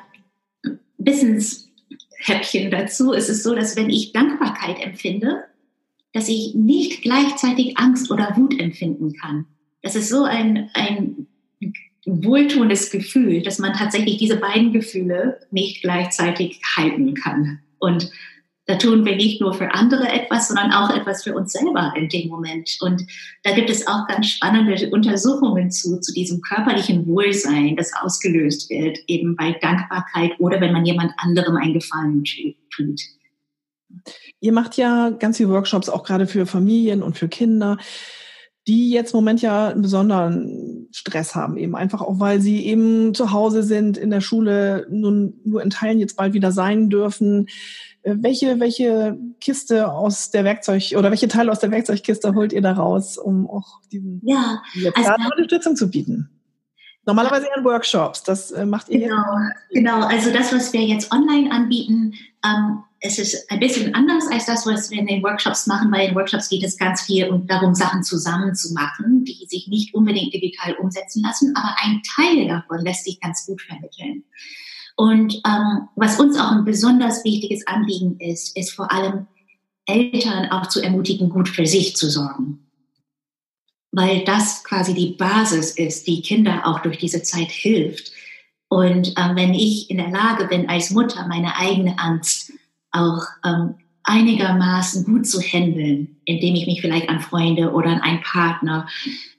Wissenshäppchen 0.98 2.72
dazu. 2.72 3.14
Es 3.14 3.30
ist 3.30 3.44
so, 3.44 3.56
dass 3.56 3.76
wenn 3.76 3.90
ich 3.90 4.14
Dankbarkeit 4.14 4.82
empfinde, 4.82 5.46
dass 6.14 6.30
ich 6.30 6.56
nicht 6.56 7.02
gleichzeitig 7.02 7.78
Angst 7.78 8.10
oder 8.10 8.36
Wut 8.38 8.60
empfinden 8.60 9.14
kann. 9.14 9.46
Das 9.82 9.96
ist 9.96 10.10
so 10.10 10.24
ein, 10.24 10.70
ein 10.74 11.28
wohltuendes 12.06 12.90
Gefühl, 12.90 13.42
dass 13.42 13.60
man 13.60 13.74
tatsächlich 13.74 14.18
diese 14.18 14.38
beiden 14.38 14.72
Gefühle 14.72 15.40
nicht 15.52 15.82
gleichzeitig 15.82 16.62
halten 16.76 17.16
kann. 17.16 17.60
Und 17.80 18.12
da 18.68 18.76
tun 18.76 19.06
wir 19.06 19.16
nicht 19.16 19.42
nur 19.42 19.54
für 19.54 19.72
andere 19.74 20.08
etwas, 20.08 20.48
sondern 20.48 20.72
auch 20.72 20.90
etwas 20.96 21.24
für 21.24 21.36
uns 21.36 21.54
selber 21.54 21.94
in 21.96 22.10
dem 22.10 22.30
Moment. 22.30 22.78
Und 22.82 23.04
da 23.44 23.54
gibt 23.54 23.70
es 23.70 23.86
auch 23.88 24.08
ganz 24.08 24.28
spannende 24.28 24.90
Untersuchungen 24.90 25.70
zu, 25.72 26.00
zu 26.00 26.14
diesem 26.14 26.42
körperlichen 26.42 27.06
Wohlsein, 27.08 27.76
das 27.76 27.92
ausgelöst 28.02 28.70
wird, 28.70 28.98
eben 29.08 29.36
bei 29.36 29.52
Dankbarkeit 29.62 30.32
oder 30.40 30.60
wenn 30.62 30.74
man 30.74 30.86
jemand 30.86 31.14
anderem 31.18 31.58
einen 31.58 31.74
Gefallen 31.74 32.24
tut. 32.76 33.02
Ihr 34.40 34.52
macht 34.52 34.78
ja 34.78 35.12
ganz 35.12 35.38
viele 35.38 35.50
Workshops 35.50 35.90
auch 35.90 36.04
gerade 36.04 36.28
für 36.28 36.46
Familien 36.46 37.04
und 37.04 37.18
für 37.18 37.28
Kinder 37.28 37.78
die 38.68 38.90
jetzt 38.90 39.14
im 39.14 39.18
Moment 39.18 39.42
ja 39.42 39.70
einen 39.70 39.82
besonderen 39.84 40.88
Stress 40.92 41.36
haben, 41.36 41.58
eben 41.58 41.76
einfach 41.76 42.02
auch, 42.02 42.20
weil 42.20 42.42
sie 42.42 42.66
eben 42.66 43.14
zu 43.14 43.32
Hause 43.32 43.62
sind, 43.62 43.98
in 43.98 44.10
der 44.10 44.22
Schule 44.22 44.88
nun 44.90 45.40
nur 45.44 45.62
in 45.62 45.70
Teilen 45.70 46.00
jetzt 46.00 46.16
bald 46.16 46.34
wieder 46.34 46.52
sein 46.52 46.90
dürfen. 46.90 47.48
Welche, 48.08 48.60
welche 48.60 49.18
Kiste 49.42 49.92
aus 49.92 50.30
der 50.30 50.44
Werkzeug 50.44 50.94
oder 50.96 51.10
welche 51.10 51.28
Teile 51.28 51.52
aus 51.52 51.60
der 51.60 51.72
Werkzeugkiste 51.72 52.36
holt 52.36 52.54
ihr 52.54 52.62
da 52.62 52.74
raus, 52.74 53.18
um 53.18 53.50
auch 53.50 53.82
diesen 53.92 54.22
ja, 54.24 54.62
also, 54.94 55.12
Unterstützung 55.32 55.76
zu 55.76 55.90
bieten? 55.90 56.30
Normalerweise 57.08 57.48
in 57.58 57.64
Workshops, 57.64 58.24
das 58.24 58.52
äh, 58.52 58.66
macht 58.66 58.90
ihr 58.90 59.00
genau, 59.00 59.16
jetzt. 59.16 59.74
Genau, 59.74 60.06
also 60.06 60.32
das, 60.32 60.54
was 60.54 60.74
wir 60.74 60.82
jetzt 60.82 61.12
online 61.12 61.52
anbieten, 61.52 62.14
ähm, 62.44 62.84
es 63.00 63.20
ist 63.20 63.50
ein 63.52 63.60
bisschen 63.60 63.94
anders 63.94 64.26
als 64.32 64.48
das, 64.48 64.66
was 64.66 64.90
wir 64.90 65.00
in 65.00 65.06
den 65.06 65.22
Workshops 65.22 65.68
machen, 65.68 65.92
weil 65.92 66.10
in 66.10 66.16
Workshops 66.16 66.50
geht 66.50 66.64
es 66.64 66.78
ganz 66.78 67.04
viel 67.04 67.30
um, 67.30 67.46
darum, 67.46 67.76
Sachen 67.76 68.04
zusammen 68.04 68.56
zu 68.56 68.74
machen, 68.74 69.24
die 69.24 69.46
sich 69.48 69.68
nicht 69.68 69.94
unbedingt 69.94 70.34
digital 70.34 70.74
umsetzen 70.76 71.22
lassen, 71.24 71.56
aber 71.56 71.76
ein 71.84 72.02
Teil 72.16 72.48
davon 72.48 72.84
lässt 72.84 73.06
sich 73.06 73.20
ganz 73.20 73.46
gut 73.46 73.62
vermitteln. 73.62 74.24
Und 74.96 75.42
ähm, 75.46 75.90
was 75.96 76.20
uns 76.20 76.38
auch 76.40 76.52
ein 76.52 76.66
besonders 76.66 77.24
wichtiges 77.26 77.68
Anliegen 77.68 78.18
ist, 78.20 78.56
ist 78.56 78.72
vor 78.72 78.92
allem 78.92 79.28
Eltern 79.86 80.50
auch 80.52 80.68
zu 80.68 80.82
ermutigen, 80.82 81.30
gut 81.30 81.50
für 81.50 81.66
sich 81.66 81.96
zu 81.96 82.10
sorgen. 82.10 82.66
Weil 83.92 84.24
das 84.24 84.64
quasi 84.64 84.94
die 84.94 85.16
Basis 85.18 85.72
ist, 85.72 86.08
die 86.08 86.22
Kinder 86.22 86.66
auch 86.66 86.80
durch 86.80 86.98
diese 86.98 87.24
Zeit 87.24 87.52
hilft. 87.52 88.12
Und 88.68 89.14
ähm, 89.18 89.36
wenn 89.36 89.54
ich 89.54 89.90
in 89.90 89.98
der 89.98 90.10
Lage 90.10 90.46
bin, 90.46 90.70
als 90.70 90.92
Mutter 90.92 91.28
meine 91.28 91.56
eigene 91.58 92.00
Angst 92.00 92.52
auch 92.92 93.24
ähm, 93.46 93.76
einigermaßen 94.04 95.04
gut 95.04 95.28
zu 95.28 95.42
handeln, 95.42 96.18
indem 96.26 96.56
ich 96.56 96.68
mich 96.68 96.82
vielleicht 96.82 97.10
an 97.10 97.20
Freunde 97.20 97.72
oder 97.72 97.90
an 97.90 98.02
einen 98.02 98.22
Partner 98.22 98.88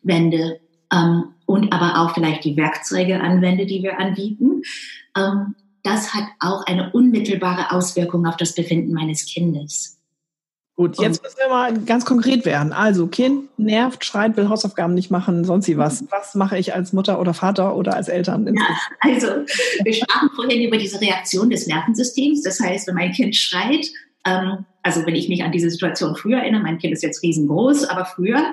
wende 0.02 0.60
ähm, 0.92 1.34
und 1.46 1.72
aber 1.72 2.00
auch 2.00 2.14
vielleicht 2.14 2.44
die 2.44 2.56
Werkzeuge 2.56 3.20
anwende, 3.20 3.66
die 3.66 3.82
wir 3.82 3.98
anbieten, 3.98 4.62
ähm, 5.16 5.54
das 5.82 6.12
hat 6.14 6.24
auch 6.40 6.66
eine 6.66 6.90
unmittelbare 6.92 7.70
Auswirkung 7.70 8.26
auf 8.26 8.36
das 8.36 8.54
Befinden 8.54 8.92
meines 8.92 9.24
Kindes. 9.24 9.96
Gut, 10.74 10.98
jetzt 11.00 11.22
müssen 11.22 11.38
wir 11.38 11.48
mal 11.48 11.72
ganz 11.84 12.04
konkret 12.04 12.44
werden. 12.44 12.74
Also, 12.74 13.06
Kind 13.06 13.48
nervt, 13.58 14.04
schreit, 14.04 14.36
will 14.36 14.50
Hausaufgaben 14.50 14.92
nicht 14.92 15.10
machen, 15.10 15.42
sonst 15.44 15.68
wie 15.68 15.78
was. 15.78 16.04
Was 16.10 16.34
mache 16.34 16.58
ich 16.58 16.74
als 16.74 16.92
Mutter 16.92 17.18
oder 17.18 17.32
Vater 17.32 17.74
oder 17.76 17.96
als 17.96 18.08
Eltern? 18.08 18.46
Ja, 18.54 18.76
also, 19.00 19.28
wir 19.82 19.94
sprachen 19.94 20.28
vorhin 20.34 20.60
über 20.68 20.76
diese 20.76 21.00
Reaktion 21.00 21.48
des 21.48 21.66
Nervensystems. 21.66 22.42
Das 22.42 22.60
heißt, 22.60 22.88
wenn 22.88 22.94
mein 22.94 23.12
Kind 23.12 23.34
schreit, 23.34 23.86
ähm, 24.26 24.66
also 24.82 25.06
wenn 25.06 25.14
ich 25.14 25.30
mich 25.30 25.42
an 25.42 25.52
diese 25.52 25.70
Situation 25.70 26.14
früher 26.14 26.40
erinnere, 26.40 26.62
mein 26.62 26.78
Kind 26.78 26.92
ist 26.92 27.02
jetzt 27.02 27.22
riesengroß, 27.22 27.84
aber 27.84 28.04
früher, 28.04 28.52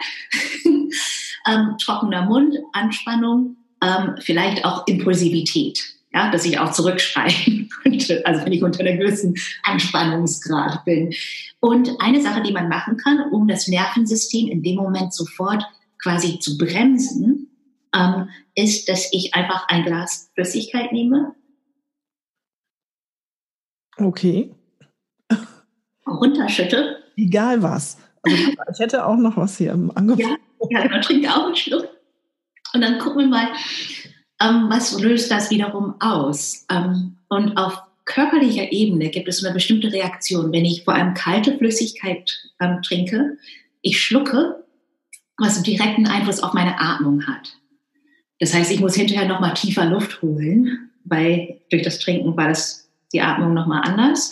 ähm, 1.48 1.76
trockener 1.84 2.26
Mund, 2.26 2.56
Anspannung, 2.74 3.58
ähm, 3.82 4.16
vielleicht 4.20 4.66
auch 4.66 4.88
Impulsivität 4.88 5.94
ja, 6.14 6.30
dass 6.30 6.46
ich 6.46 6.60
auch 6.60 6.72
zurückschreien 6.72 7.70
könnte, 7.84 8.26
also 8.26 8.46
wenn 8.46 8.54
ich 8.54 8.64
unter 8.64 8.82
einer 8.82 8.98
gewissen 8.98 9.36
Anspannungsgrad 9.64 10.86
bin. 10.86 11.14
Und 11.60 11.90
eine 12.00 12.22
Sache, 12.22 12.44
die 12.44 12.52
man 12.52 12.70
machen 12.70 12.98
kann, 12.98 13.32
um 13.32 13.48
das 13.48 13.68
Nervensystem 13.68 14.48
in 14.48 14.62
dem 14.62 14.76
Moment 14.76 15.14
sofort 15.14 15.64
quasi 16.02 16.40
zu 16.40 16.58
bremsen, 16.58 17.50
ähm, 17.96 18.30
ist, 18.56 18.90
dass 18.90 19.12
ich 19.12 19.34
einfach 19.34 19.68
ein 19.70 19.84
Glas 19.84 20.30
Flüssigkeit 20.36 20.92
nehme. 20.92 21.34
Okay. 23.98 24.54
Runterschütte. 26.06 26.98
Egal 27.16 27.64
was. 27.64 27.98
Also 28.22 28.38
ich 28.72 28.80
hätte 28.80 29.06
auch 29.06 29.18
noch 29.18 29.38
was 29.38 29.58
hier 29.58 29.72
im 29.72 29.96
Angebot. 29.96 30.26
Ja, 30.26 30.36
ja, 30.70 30.82
genau, 30.82 31.02
trink 31.02 31.28
auch 31.28 31.46
einen 31.46 31.56
Schluck. 31.56 31.90
Und 32.74 32.82
dann 32.82 33.00
gucken 33.00 33.22
wir 33.22 33.28
mal, 33.28 33.48
ähm, 34.42 34.68
was 34.70 35.00
löst 35.00 35.32
das 35.32 35.52
wiederum 35.52 35.96
aus? 36.00 36.66
Ähm, 36.72 37.18
und 37.30 37.58
auf 37.58 37.82
körperlicher 38.06 38.72
Ebene 38.72 39.10
gibt 39.10 39.28
es 39.28 39.44
eine 39.44 39.54
bestimmte 39.54 39.92
Reaktion. 39.92 40.52
Wenn 40.52 40.66
ich 40.66 40.84
vor 40.84 40.96
allem 40.96 41.14
kalte 41.14 41.58
Flüssigkeit 41.58 42.52
ähm, 42.60 42.82
trinke, 42.82 43.38
ich 43.82 44.02
schlucke, 44.02 44.64
was 45.38 45.56
einen 45.56 45.64
direkten 45.64 46.08
Einfluss 46.08 46.42
auf 46.42 46.54
meine 46.54 46.80
Atmung 46.80 47.26
hat. 47.28 47.58
Das 48.40 48.54
heißt, 48.54 48.72
ich 48.72 48.80
muss 48.80 48.96
hinterher 48.96 49.28
nochmal 49.28 49.54
tiefer 49.54 49.86
Luft 49.86 50.22
holen, 50.22 50.92
weil 51.06 51.62
durch 51.70 51.84
das 51.84 52.00
Trinken 52.00 52.36
war 52.36 52.50
das 52.50 52.90
die 53.14 53.22
Atmung 53.22 53.54
nochmal 53.54 53.82
anders. 53.84 54.32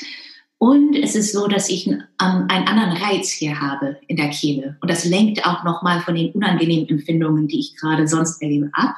Und 0.61 0.95
es 0.95 1.15
ist 1.15 1.33
so, 1.33 1.47
dass 1.47 1.69
ich 1.69 1.87
einen, 1.87 2.03
ähm, 2.21 2.45
einen 2.47 2.67
anderen 2.67 2.91
Reiz 2.91 3.31
hier 3.31 3.59
habe 3.59 3.97
in 4.05 4.15
der 4.15 4.29
Kehle. 4.29 4.77
Und 4.79 4.91
das 4.91 5.05
lenkt 5.05 5.43
auch 5.43 5.63
nochmal 5.63 6.01
von 6.01 6.13
den 6.13 6.31
unangenehmen 6.33 6.87
Empfindungen, 6.87 7.47
die 7.47 7.59
ich 7.59 7.75
gerade 7.77 8.07
sonst 8.07 8.43
erlebe, 8.43 8.69
ab. 8.73 8.93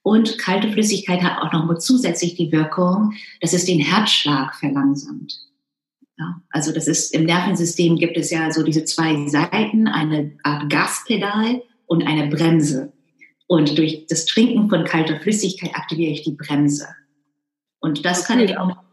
Und 0.00 0.38
kalte 0.38 0.72
Flüssigkeit 0.72 1.22
hat 1.22 1.42
auch 1.42 1.52
noch 1.52 1.66
mal 1.66 1.78
zusätzlich 1.78 2.36
die 2.36 2.50
Wirkung, 2.52 3.12
dass 3.42 3.52
es 3.52 3.66
den 3.66 3.80
Herzschlag 3.80 4.54
verlangsamt. 4.54 5.34
Ja, 6.18 6.40
also 6.48 6.72
das 6.72 6.88
ist 6.88 7.14
im 7.14 7.26
Nervensystem 7.26 7.96
gibt 7.96 8.16
es 8.16 8.30
ja 8.30 8.50
so 8.50 8.62
diese 8.62 8.86
zwei 8.86 9.28
Seiten, 9.28 9.88
eine 9.88 10.38
Art 10.42 10.70
Gaspedal 10.70 11.62
und 11.84 12.06
eine 12.06 12.28
Bremse. 12.28 12.94
Und 13.46 13.76
durch 13.76 14.06
das 14.08 14.24
Trinken 14.24 14.70
von 14.70 14.84
kalter 14.84 15.20
Flüssigkeit 15.20 15.74
aktiviere 15.74 16.12
ich 16.12 16.22
die 16.22 16.32
Bremse. 16.32 16.88
Und 17.78 18.06
das 18.06 18.24
kann 18.24 18.40
ich 18.40 18.56
auch 18.56 18.87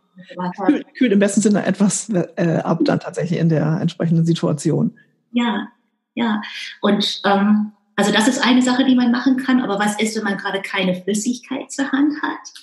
kühlt, 0.66 0.86
kühlt 0.96 1.12
im 1.12 1.20
besten 1.20 1.42
Sinne 1.42 1.66
etwas 1.66 2.10
äh, 2.10 2.62
ab 2.64 2.80
dann 2.84 3.00
tatsächlich 3.00 3.40
in 3.40 3.50
der 3.50 3.80
entsprechenden 3.82 4.26
Situation. 4.26 4.98
Ja, 5.32 5.68
ja. 6.14 6.42
Und 6.82 7.22
ähm, 7.26 7.72
also 7.96 8.12
das 8.12 8.28
ist 8.28 8.46
eine 8.46 8.62
Sache, 8.62 8.86
die 8.86 8.96
man 8.96 9.12
machen 9.12 9.38
kann. 9.38 9.62
Aber 9.62 9.80
was 9.80 10.00
ist, 10.00 10.16
wenn 10.16 10.24
man 10.24 10.38
gerade 10.38 10.62
keine 10.62 10.96
Flüssigkeit 10.96 11.72
zur 11.72 11.92
Hand 11.92 12.14
hat? 12.22 12.54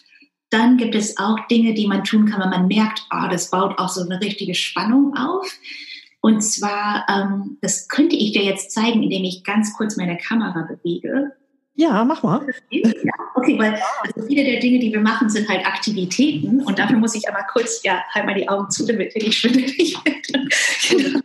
Dann 0.51 0.77
gibt 0.77 0.95
es 0.95 1.17
auch 1.17 1.47
Dinge, 1.47 1.73
die 1.73 1.87
man 1.87 2.05
tun 2.05 2.27
kann, 2.27 2.43
wenn 2.43 2.51
man 2.51 2.67
merkt, 2.67 3.07
oh, 3.11 3.29
das 3.31 3.51
baut 3.51 3.79
auch 3.79 3.89
so 3.89 4.03
eine 4.03 4.21
richtige 4.21 4.55
Spannung 4.55 5.17
auf. 5.17 5.51
Und 6.21 6.43
zwar, 6.43 7.07
ähm, 7.09 7.59
das 7.63 7.89
könnte 7.89 8.17
ich 8.17 8.33
dir 8.33 8.45
jetzt 8.45 8.71
zeigen, 8.71 9.03
indem 9.03 9.25
ich 9.25 9.45
ganz 9.45 9.75
kurz 9.75 9.97
meine 9.97 10.19
Kamera 10.19 10.63
bewege. 10.63 11.33
Ja, 11.75 12.05
mach 12.05 12.23
mal. 12.23 12.47
Ja, 12.71 12.91
okay, 13.35 13.59
weil 13.59 13.81
also 14.03 14.27
viele 14.27 14.45
der 14.45 14.61
Dinge, 14.61 14.79
die 14.79 14.93
wir 14.93 15.01
machen, 15.01 15.31
sind 15.31 15.49
halt 15.49 15.65
Aktivitäten 15.67 16.61
und 16.63 16.79
dafür 16.79 16.99
muss 16.99 17.15
ich 17.15 17.27
aber 17.29 17.45
kurz, 17.51 17.83
ja, 17.83 18.03
halt 18.11 18.27
mal 18.27 18.35
die 18.35 18.49
Augen 18.49 18.71
zu, 18.71 18.87
damit 18.87 19.15
nicht 19.15 19.39
schwindelig 19.39 19.97
werden. 20.05 21.23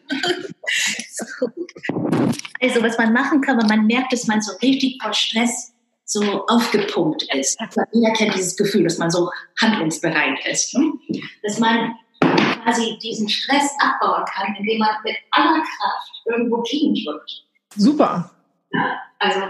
Also, 2.60 2.82
was 2.82 2.98
man 2.98 3.14
machen 3.14 3.42
kann, 3.42 3.60
wenn 3.60 3.68
man 3.68 3.86
merkt, 3.86 4.12
dass 4.14 4.26
man 4.28 4.42
so 4.42 4.52
richtig 4.62 5.00
vor 5.02 5.14
Stress 5.14 5.74
so 6.06 6.46
aufgepumpt 6.48 7.28
ist. 7.36 7.60
Jeder 7.92 8.14
kennt 8.14 8.34
dieses 8.34 8.56
Gefühl, 8.56 8.84
dass 8.86 8.98
man 8.98 9.12
so 9.12 9.30
handlungsbereit 9.62 10.40
ist. 10.50 10.74
Ne? 10.74 10.94
Dass 11.44 11.60
man 11.60 11.96
quasi 12.64 12.98
diesen 13.04 13.28
Stress 13.28 13.72
abbauen 13.80 14.24
kann, 14.26 14.56
indem 14.56 14.80
man 14.80 14.90
mit 15.04 15.16
aller 15.32 15.62
Kraft 15.62 16.12
irgendwo 16.26 16.64
drückt. 16.64 17.46
Super. 17.76 18.32
Ja, 18.72 19.02
also 19.20 19.42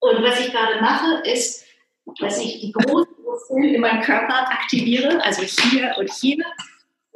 und 0.00 0.22
was 0.22 0.40
ich 0.40 0.52
gerade 0.52 0.80
mache, 0.80 1.22
ist, 1.28 1.64
dass 2.20 2.38
ich 2.40 2.60
die 2.60 2.72
großen 2.72 3.14
Muskeln 3.24 3.64
in 3.64 3.80
meinem 3.80 4.02
Körper 4.02 4.50
aktiviere, 4.50 5.22
also 5.24 5.42
hier 5.42 5.94
und 5.98 6.10
hier. 6.12 6.44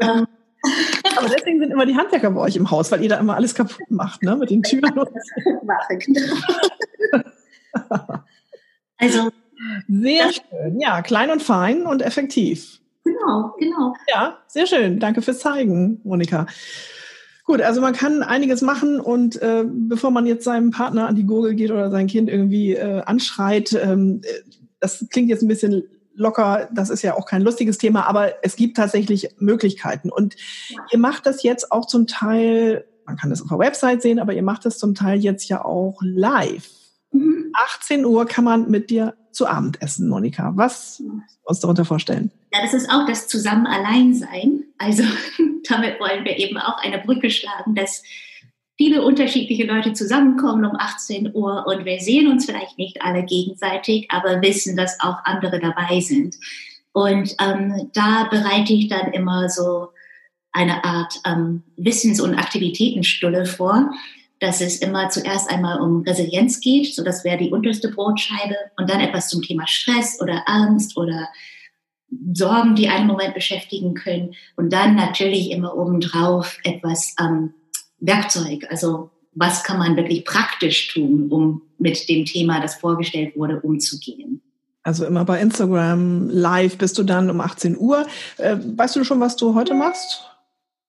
Ähm, 0.01 0.27
aber 1.17 1.29
deswegen 1.29 1.61
sind 1.61 1.71
immer 1.71 1.87
die 1.87 1.97
Handwerker 1.97 2.31
bei 2.31 2.41
euch 2.41 2.57
im 2.57 2.71
Haus, 2.71 2.91
weil 2.93 3.03
ihr 3.03 3.09
da 3.09 3.19
immer 3.19 3.37
alles 3.37 3.55
kaputt 3.55 3.91
macht, 3.91 4.23
ne? 4.23 4.37
Mit 4.37 4.51
den 4.51 4.63
Türen. 4.63 4.95
Mache, 5.65 5.97
genau. 5.99 6.37
also 8.99 9.31
sehr 9.89 10.33
schön. 10.33 10.81
Ja, 10.81 11.03
klein 11.03 11.31
und 11.31 11.43
fein 11.43 11.87
und 11.87 12.03
effektiv. 12.03 12.81
Genau, 13.05 13.55
genau. 13.59 13.95
Ja, 14.09 14.39
sehr 14.47 14.67
schön. 14.67 14.99
Danke 14.99 15.23
fürs 15.23 15.39
Zeigen, 15.39 16.01
Monika. 16.05 16.47
Gut, 17.51 17.63
also 17.63 17.81
man 17.81 17.95
kann 17.95 18.23
einiges 18.23 18.63
machen 18.63 19.01
und 19.01 19.43
äh, 19.43 19.65
bevor 19.67 20.13
man 20.13 20.25
jetzt 20.25 20.45
seinem 20.45 20.71
Partner 20.71 21.09
an 21.09 21.17
die 21.17 21.27
Gurgel 21.27 21.57
geht 21.57 21.73
oder 21.73 21.91
sein 21.91 22.07
Kind 22.07 22.31
irgendwie 22.31 22.77
äh, 22.77 23.01
anschreit, 23.01 23.73
ähm, 23.73 24.21
das 24.79 25.05
klingt 25.11 25.29
jetzt 25.31 25.43
ein 25.43 25.49
bisschen 25.49 25.83
locker, 26.15 26.69
das 26.73 26.91
ist 26.91 27.03
ja 27.03 27.17
auch 27.17 27.27
kein 27.27 27.43
lustiges 27.43 27.77
Thema, 27.77 28.07
aber 28.07 28.45
es 28.45 28.55
gibt 28.55 28.77
tatsächlich 28.77 29.35
Möglichkeiten. 29.41 30.11
Und 30.13 30.37
ja. 30.69 30.79
ihr 30.93 31.01
macht 31.01 31.27
das 31.27 31.43
jetzt 31.43 31.73
auch 31.73 31.87
zum 31.87 32.07
Teil, 32.07 32.85
man 33.05 33.17
kann 33.17 33.31
das 33.31 33.43
auf 33.43 33.49
der 33.49 33.59
Website 33.59 34.01
sehen, 34.01 34.21
aber 34.21 34.33
ihr 34.33 34.45
macht 34.45 34.65
das 34.65 34.79
zum 34.79 34.95
Teil 34.95 35.19
jetzt 35.19 35.49
ja 35.49 35.65
auch 35.65 35.99
live. 36.05 36.71
Mhm. 37.11 37.51
18 37.53 38.05
Uhr 38.05 38.27
kann 38.27 38.45
man 38.45 38.71
mit 38.71 38.91
dir 38.91 39.17
zu 39.33 39.47
Abend 39.47 39.81
essen, 39.83 40.09
Monika. 40.09 40.53
Was 40.55 41.03
uns 41.45 41.61
darunter 41.61 41.85
vorstellen? 41.85 42.31
Ja, 42.53 42.63
das 42.63 42.75
ist 42.75 42.91
auch 42.91 43.07
das 43.07 43.29
Zusammen 43.29 43.67
allein 43.67 44.15
sein. 44.15 44.65
Also 44.79 45.03
damit 45.69 46.01
wollen 46.01 46.25
wir 46.25 46.39
eben 46.39 46.59
auch 46.59 46.79
eine 46.83 46.99
Brücke 46.99 47.31
schlagen, 47.31 47.75
dass 47.75 48.03
viele 48.77 49.03
unterschiedliche 49.03 49.67
Leute 49.67 49.93
zusammenkommen 49.93 50.65
um 50.65 50.75
18 50.75 51.35
Uhr 51.35 51.67
und 51.67 51.85
wir 51.85 52.01
sehen 52.01 52.29
uns 52.29 52.47
vielleicht 52.47 52.79
nicht 52.79 53.03
alle 53.03 53.25
gegenseitig, 53.25 54.09
aber 54.11 54.41
wissen, 54.41 54.75
dass 54.75 55.01
auch 55.01 55.19
andere 55.25 55.61
dabei 55.61 56.01
sind. 56.01 56.37
Und 56.93 57.37
ähm, 57.41 57.91
da 57.93 58.27
bereite 58.31 58.73
ich 58.73 58.89
dann 58.89 59.13
immer 59.13 59.49
so 59.49 59.89
eine 60.53 60.83
Art 60.85 61.15
ähm, 61.27 61.63
Wissens- 61.77 62.21
und 62.21 62.35
Aktivitätenstulle 62.35 63.47
vor, 63.47 63.93
dass 64.41 64.61
es 64.61 64.79
immer 64.79 65.11
zuerst 65.11 65.51
einmal 65.51 65.81
um 65.81 66.03
Resilienz 66.03 66.61
geht, 66.61 66.95
so 66.95 67.05
das 67.05 67.25
wäre 67.25 67.39
die 67.39 67.51
unterste 67.51 67.91
Brotscheibe, 67.91 68.57
und 68.77 68.91
dann 68.91 69.01
etwas 69.01 69.29
zum 69.29 69.43
Thema 69.43 69.67
Stress 69.67 70.21
oder 70.21 70.43
Angst 70.47 70.97
oder 70.97 71.29
Sorgen, 72.33 72.75
die 72.75 72.89
einen 72.89 73.07
Moment 73.07 73.35
beschäftigen 73.35 73.95
können. 73.95 74.35
Und 74.57 74.73
dann 74.73 74.97
natürlich 74.97 75.51
immer 75.51 75.77
obendrauf 75.77 76.59
etwas 76.65 77.15
ähm, 77.21 77.55
Werkzeug. 78.01 78.67
Also 78.71 79.11
was 79.33 79.63
kann 79.63 79.79
man 79.79 79.97
wirklich 79.97 80.25
praktisch 80.25 80.89
tun, 80.89 81.29
um 81.31 81.63
mit 81.79 82.09
dem 82.09 82.25
Thema, 82.25 82.61
das 82.61 82.75
vorgestellt 82.75 83.37
wurde, 83.37 83.61
umzugehen. 83.61 84.43
Also 84.83 85.05
immer 85.05 85.25
bei 85.25 85.41
Instagram 85.41 86.31
live 86.31 86.79
bist 86.79 86.99
du 86.99 87.03
dann 87.03 87.31
um 87.31 87.41
18 87.41 87.79
Uhr. 87.79 88.07
Äh, 88.39 88.57
weißt 88.59 88.97
du 88.97 89.05
schon, 89.05 89.21
was 89.21 89.37
du 89.37 89.55
heute 89.55 89.75
machst? 89.75 90.30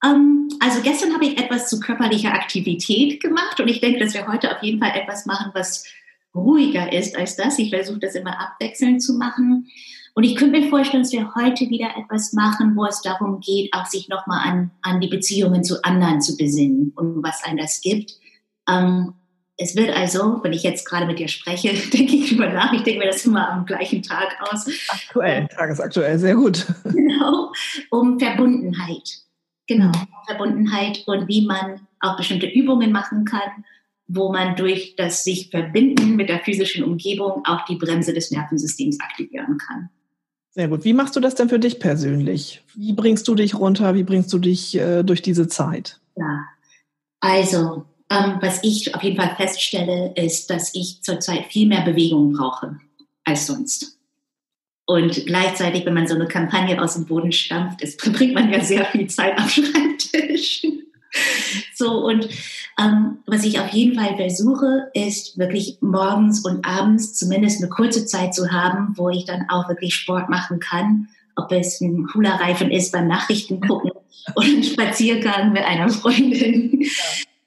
Ähm, 0.04 0.50
also 0.60 0.82
gestern 0.82 1.14
habe 1.14 1.26
ich 1.26 1.38
etwas 1.38 1.70
zu 1.70 1.80
körperlicher 1.80 2.34
Aktivität 2.34 3.22
gemacht 3.22 3.60
und 3.60 3.68
ich 3.68 3.82
denke, 3.82 4.00
dass 4.00 4.14
wir 4.14 4.28
heute 4.28 4.56
auf 4.56 4.64
jeden 4.64 4.80
Fall 4.80 4.92
etwas 4.96 5.26
machen, 5.26 5.52
was 5.54 5.86
ruhiger 6.34 6.92
ist 6.92 7.18
als 7.18 7.36
das. 7.36 7.60
Ich 7.60 7.70
versuche 7.70 8.00
das 8.00 8.16
immer 8.16 8.40
abwechselnd 8.40 9.02
zu 9.02 9.14
machen. 9.14 9.68
Und 10.14 10.24
ich 10.24 10.36
könnte 10.36 10.60
mir 10.60 10.70
vorstellen, 10.70 11.04
dass 11.04 11.14
wir 11.14 11.34
heute 11.36 11.70
wieder 11.70 11.96
etwas 11.98 12.34
machen, 12.34 12.76
wo 12.76 12.86
es 12.86 13.02
darum 13.02 13.40
geht, 13.40 13.74
auch 13.74 13.86
sich 13.86 14.10
nochmal 14.10 14.48
an, 14.48 14.72
an 14.82 15.00
die 15.00 15.08
Beziehungen 15.08 15.64
zu 15.64 15.84
anderen 15.84 16.22
zu 16.22 16.36
besinnen 16.36 16.92
und 16.96 17.24
was 17.24 17.44
einem 17.44 17.58
das 17.58 17.80
gibt. 17.82 18.14
Ähm, 18.68 19.14
es 19.58 19.76
wird 19.76 19.96
also, 19.96 20.40
wenn 20.44 20.54
ich 20.54 20.64
jetzt 20.64 20.88
gerade 20.88 21.06
mit 21.06 21.20
dir 21.20 21.28
spreche, 21.28 21.70
denke 21.94 22.16
ich 22.16 22.30
drüber 22.30 22.50
nach. 22.50 22.74
Ich 22.74 22.84
denke 22.84 23.00
mir 23.00 23.12
das 23.12 23.26
immer 23.26 23.50
am 23.50 23.66
gleichen 23.66 24.04
Tag 24.04 24.36
aus. 24.42 24.68
Aktuell, 24.90 25.48
tagesaktuell, 25.48 26.20
sehr 26.20 26.36
gut. 26.36 26.66
Genau, 26.84 27.52
um 27.90 28.20
Verbundenheit. 28.20 29.22
Genau, 29.68 29.92
Verbundenheit 30.26 31.04
und 31.06 31.28
wie 31.28 31.46
man 31.46 31.88
auch 32.00 32.18
bestimmte 32.18 32.48
Übungen 32.48 32.92
machen 32.92 33.26
kann, 33.26 33.64
wo 34.08 34.32
man 34.32 34.56
durch 34.56 34.96
das 34.96 35.24
sich 35.24 35.50
verbinden 35.50 36.16
mit 36.16 36.30
der 36.30 36.40
physischen 36.40 36.84
Umgebung 36.84 37.44
auch 37.46 37.66
die 37.66 37.76
Bremse 37.76 38.14
des 38.14 38.32
Nervensystems 38.32 39.00
aktivieren 39.00 39.58
kann. 39.58 39.90
Sehr 40.50 40.68
gut. 40.68 40.84
Wie 40.84 40.94
machst 40.94 41.16
du 41.16 41.22
das 41.22 41.36
denn 41.36 41.48
für 41.48 41.60
dich 41.60 41.80
persönlich? 41.80 42.62
Wie 42.76 42.92
bringst 42.92 43.28
du 43.28 43.36
dich 43.36 43.56
runter? 43.56 43.96
Wie 43.96 44.04
bringst 44.04 44.34
du 44.34 44.38
dich 44.38 44.76
äh, 44.76 45.04
durch 45.04 45.22
diese 45.22 45.48
Zeit? 45.48 46.02
Ja, 46.18 46.44
also 47.22 47.86
ähm, 48.10 48.40
was 48.42 48.62
ich 48.62 48.94
auf 48.94 49.02
jeden 49.02 49.16
Fall 49.16 49.34
feststelle, 49.38 50.14
ist, 50.18 50.50
dass 50.50 50.76
ich 50.76 51.02
zurzeit 51.02 51.46
viel 51.46 51.68
mehr 51.68 51.82
Bewegung 51.82 52.34
brauche 52.34 52.78
als 53.24 53.48
sonst. 53.48 53.98
Und 54.92 55.26
gleichzeitig, 55.26 55.86
wenn 55.86 55.94
man 55.94 56.06
so 56.06 56.16
eine 56.16 56.28
Kampagne 56.28 56.82
aus 56.82 56.96
dem 56.96 57.06
Boden 57.06 57.32
stampft, 57.32 57.82
ist, 57.82 58.02
verbringt 58.04 58.34
man 58.34 58.52
ja 58.52 58.60
sehr 58.62 58.84
viel 58.84 59.08
Zeit 59.08 59.40
am 59.40 59.48
Schreibtisch. 59.48 60.68
so 61.74 62.06
und 62.06 62.28
ähm, 62.78 63.20
was 63.26 63.46
ich 63.46 63.62
auf 63.62 63.70
jeden 63.70 63.98
Fall 63.98 64.18
versuche, 64.18 64.90
ist 64.94 65.38
wirklich 65.38 65.78
morgens 65.80 66.44
und 66.44 66.66
abends 66.66 67.14
zumindest 67.14 67.62
eine 67.62 67.70
kurze 67.70 68.06
Zeit 68.06 68.36
zu 68.36 68.52
haben, 68.52 68.94
wo 68.98 69.08
ich 69.10 69.24
dann 69.24 69.46
auch 69.50 69.70
wirklich 69.70 69.96
Sport 69.96 70.30
machen 70.30 70.60
kann. 70.60 71.08
Ob 71.38 71.54
es 71.54 71.80
ein 71.80 72.08
cooler 72.08 72.42
Reifen 72.42 72.70
ist 72.70 72.92
beim 72.92 73.08
Nachrichten 73.08 73.62
gucken 73.62 73.92
oder 74.36 74.46
ein 74.46 74.64
Spaziergang 74.64 75.54
mit 75.54 75.64
einer 75.64 75.88
Freundin. 75.88 76.84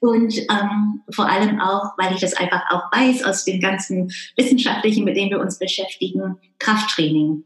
Und 0.05 0.37
ähm, 0.37 1.01
vor 1.09 1.29
allem 1.29 1.59
auch, 1.59 1.97
weil 1.97 2.13
ich 2.13 2.21
das 2.21 2.33
einfach 2.33 2.63
auch 2.69 2.91
weiß 2.91 3.23
aus 3.23 3.45
den 3.45 3.59
ganzen 3.59 4.11
Wissenschaftlichen, 4.37 5.03
mit 5.03 5.17
denen 5.17 5.31
wir 5.31 5.39
uns 5.39 5.57
beschäftigen, 5.57 6.37
Krafttraining. 6.59 7.43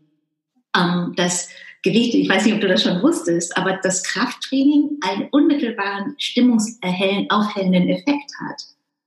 Ähm, 0.76 1.14
das 1.16 1.50
Gewicht, 1.84 2.14
ich 2.14 2.28
weiß 2.28 2.46
nicht, 2.46 2.56
ob 2.56 2.62
du 2.62 2.68
das 2.68 2.84
schon 2.84 3.02
wusstest, 3.02 3.56
aber 3.58 3.80
das 3.82 4.04
Krafttraining 4.04 4.98
einen 5.02 5.30
unmittelbaren 5.32 6.16
stimmungsaufhellenden 6.18 7.90
Effekt 7.90 8.32
hat. 8.42 8.62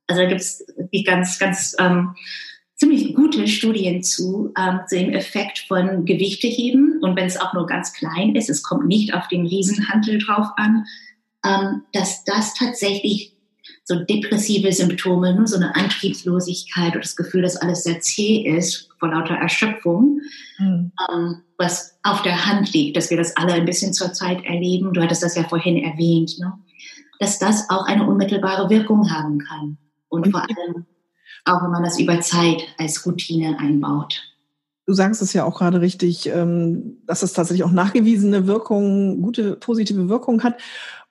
Also 0.06 0.22
da 0.22 0.28
gibt 0.28 0.40
es 0.40 0.64
ganz, 1.04 1.38
ganz 1.38 1.76
ähm, 1.78 2.14
ziemlich 2.76 3.14
gute 3.14 3.46
Studien 3.46 4.02
zu, 4.02 4.52
ähm, 4.58 4.80
zu 4.88 4.96
dem 4.96 5.10
Effekt 5.10 5.60
von 5.68 6.04
Gewichteheben. 6.04 6.98
Und 7.02 7.16
wenn 7.16 7.26
es 7.26 7.38
auch 7.38 7.52
nur 7.52 7.66
ganz 7.66 7.92
klein 7.92 8.34
ist, 8.34 8.50
es 8.50 8.62
kommt 8.62 8.86
nicht 8.86 9.14
auf 9.14 9.28
den 9.28 9.46
Riesenhantel 9.46 10.18
drauf 10.18 10.48
an, 10.56 10.84
ähm, 11.44 11.82
dass 11.92 12.24
das 12.24 12.54
tatsächlich 12.54 13.31
so 13.92 14.05
depressive 14.05 14.72
Symptome, 14.72 15.35
nur 15.35 15.46
so 15.46 15.57
eine 15.57 15.74
Antriebslosigkeit 15.74 16.92
oder 16.92 17.00
das 17.00 17.16
Gefühl, 17.16 17.42
dass 17.42 17.57
alles 17.57 17.85
sehr 17.85 18.00
zäh 18.00 18.38
ist 18.57 18.88
vor 18.98 19.11
lauter 19.11 19.35
Erschöpfung, 19.35 20.20
mhm. 20.59 20.92
ähm, 21.11 21.42
was 21.59 21.98
auf 22.02 22.22
der 22.22 22.46
Hand 22.46 22.72
liegt, 22.72 22.96
dass 22.96 23.11
wir 23.11 23.16
das 23.16 23.37
alle 23.37 23.52
ein 23.52 23.64
bisschen 23.64 23.92
zur 23.92 24.12
Zeit 24.12 24.44
erleben. 24.44 24.92
Du 24.92 25.02
hattest 25.02 25.22
das 25.22 25.37
ja 25.37 25.44
vorhin 25.44 25.76
erwähnt, 25.76 26.38
ne? 26.38 26.52
dass 27.18 27.38
das 27.38 27.68
auch 27.70 27.87
eine 27.87 28.07
unmittelbare 28.07 28.70
Wirkung 28.70 29.11
haben 29.11 29.38
kann. 29.38 29.78
Und 30.09 30.31
vor 30.31 30.42
allem 30.42 30.87
auch, 31.44 31.62
wenn 31.62 31.70
man 31.70 31.83
das 31.83 31.98
über 31.98 32.20
Zeit 32.20 32.62
als 32.78 33.05
Routine 33.05 33.59
einbaut. 33.59 34.22
Du 34.86 34.94
sagst 34.94 35.22
es 35.22 35.32
ja 35.32 35.44
auch 35.44 35.58
gerade 35.58 35.80
richtig, 35.80 36.28
ähm, 36.28 36.98
dass 37.06 37.22
es 37.22 37.32
tatsächlich 37.32 37.64
auch 37.64 37.70
nachgewiesene 37.70 38.46
Wirkungen, 38.46 39.22
gute 39.22 39.56
positive 39.56 40.08
Wirkungen 40.08 40.42
hat. 40.42 40.60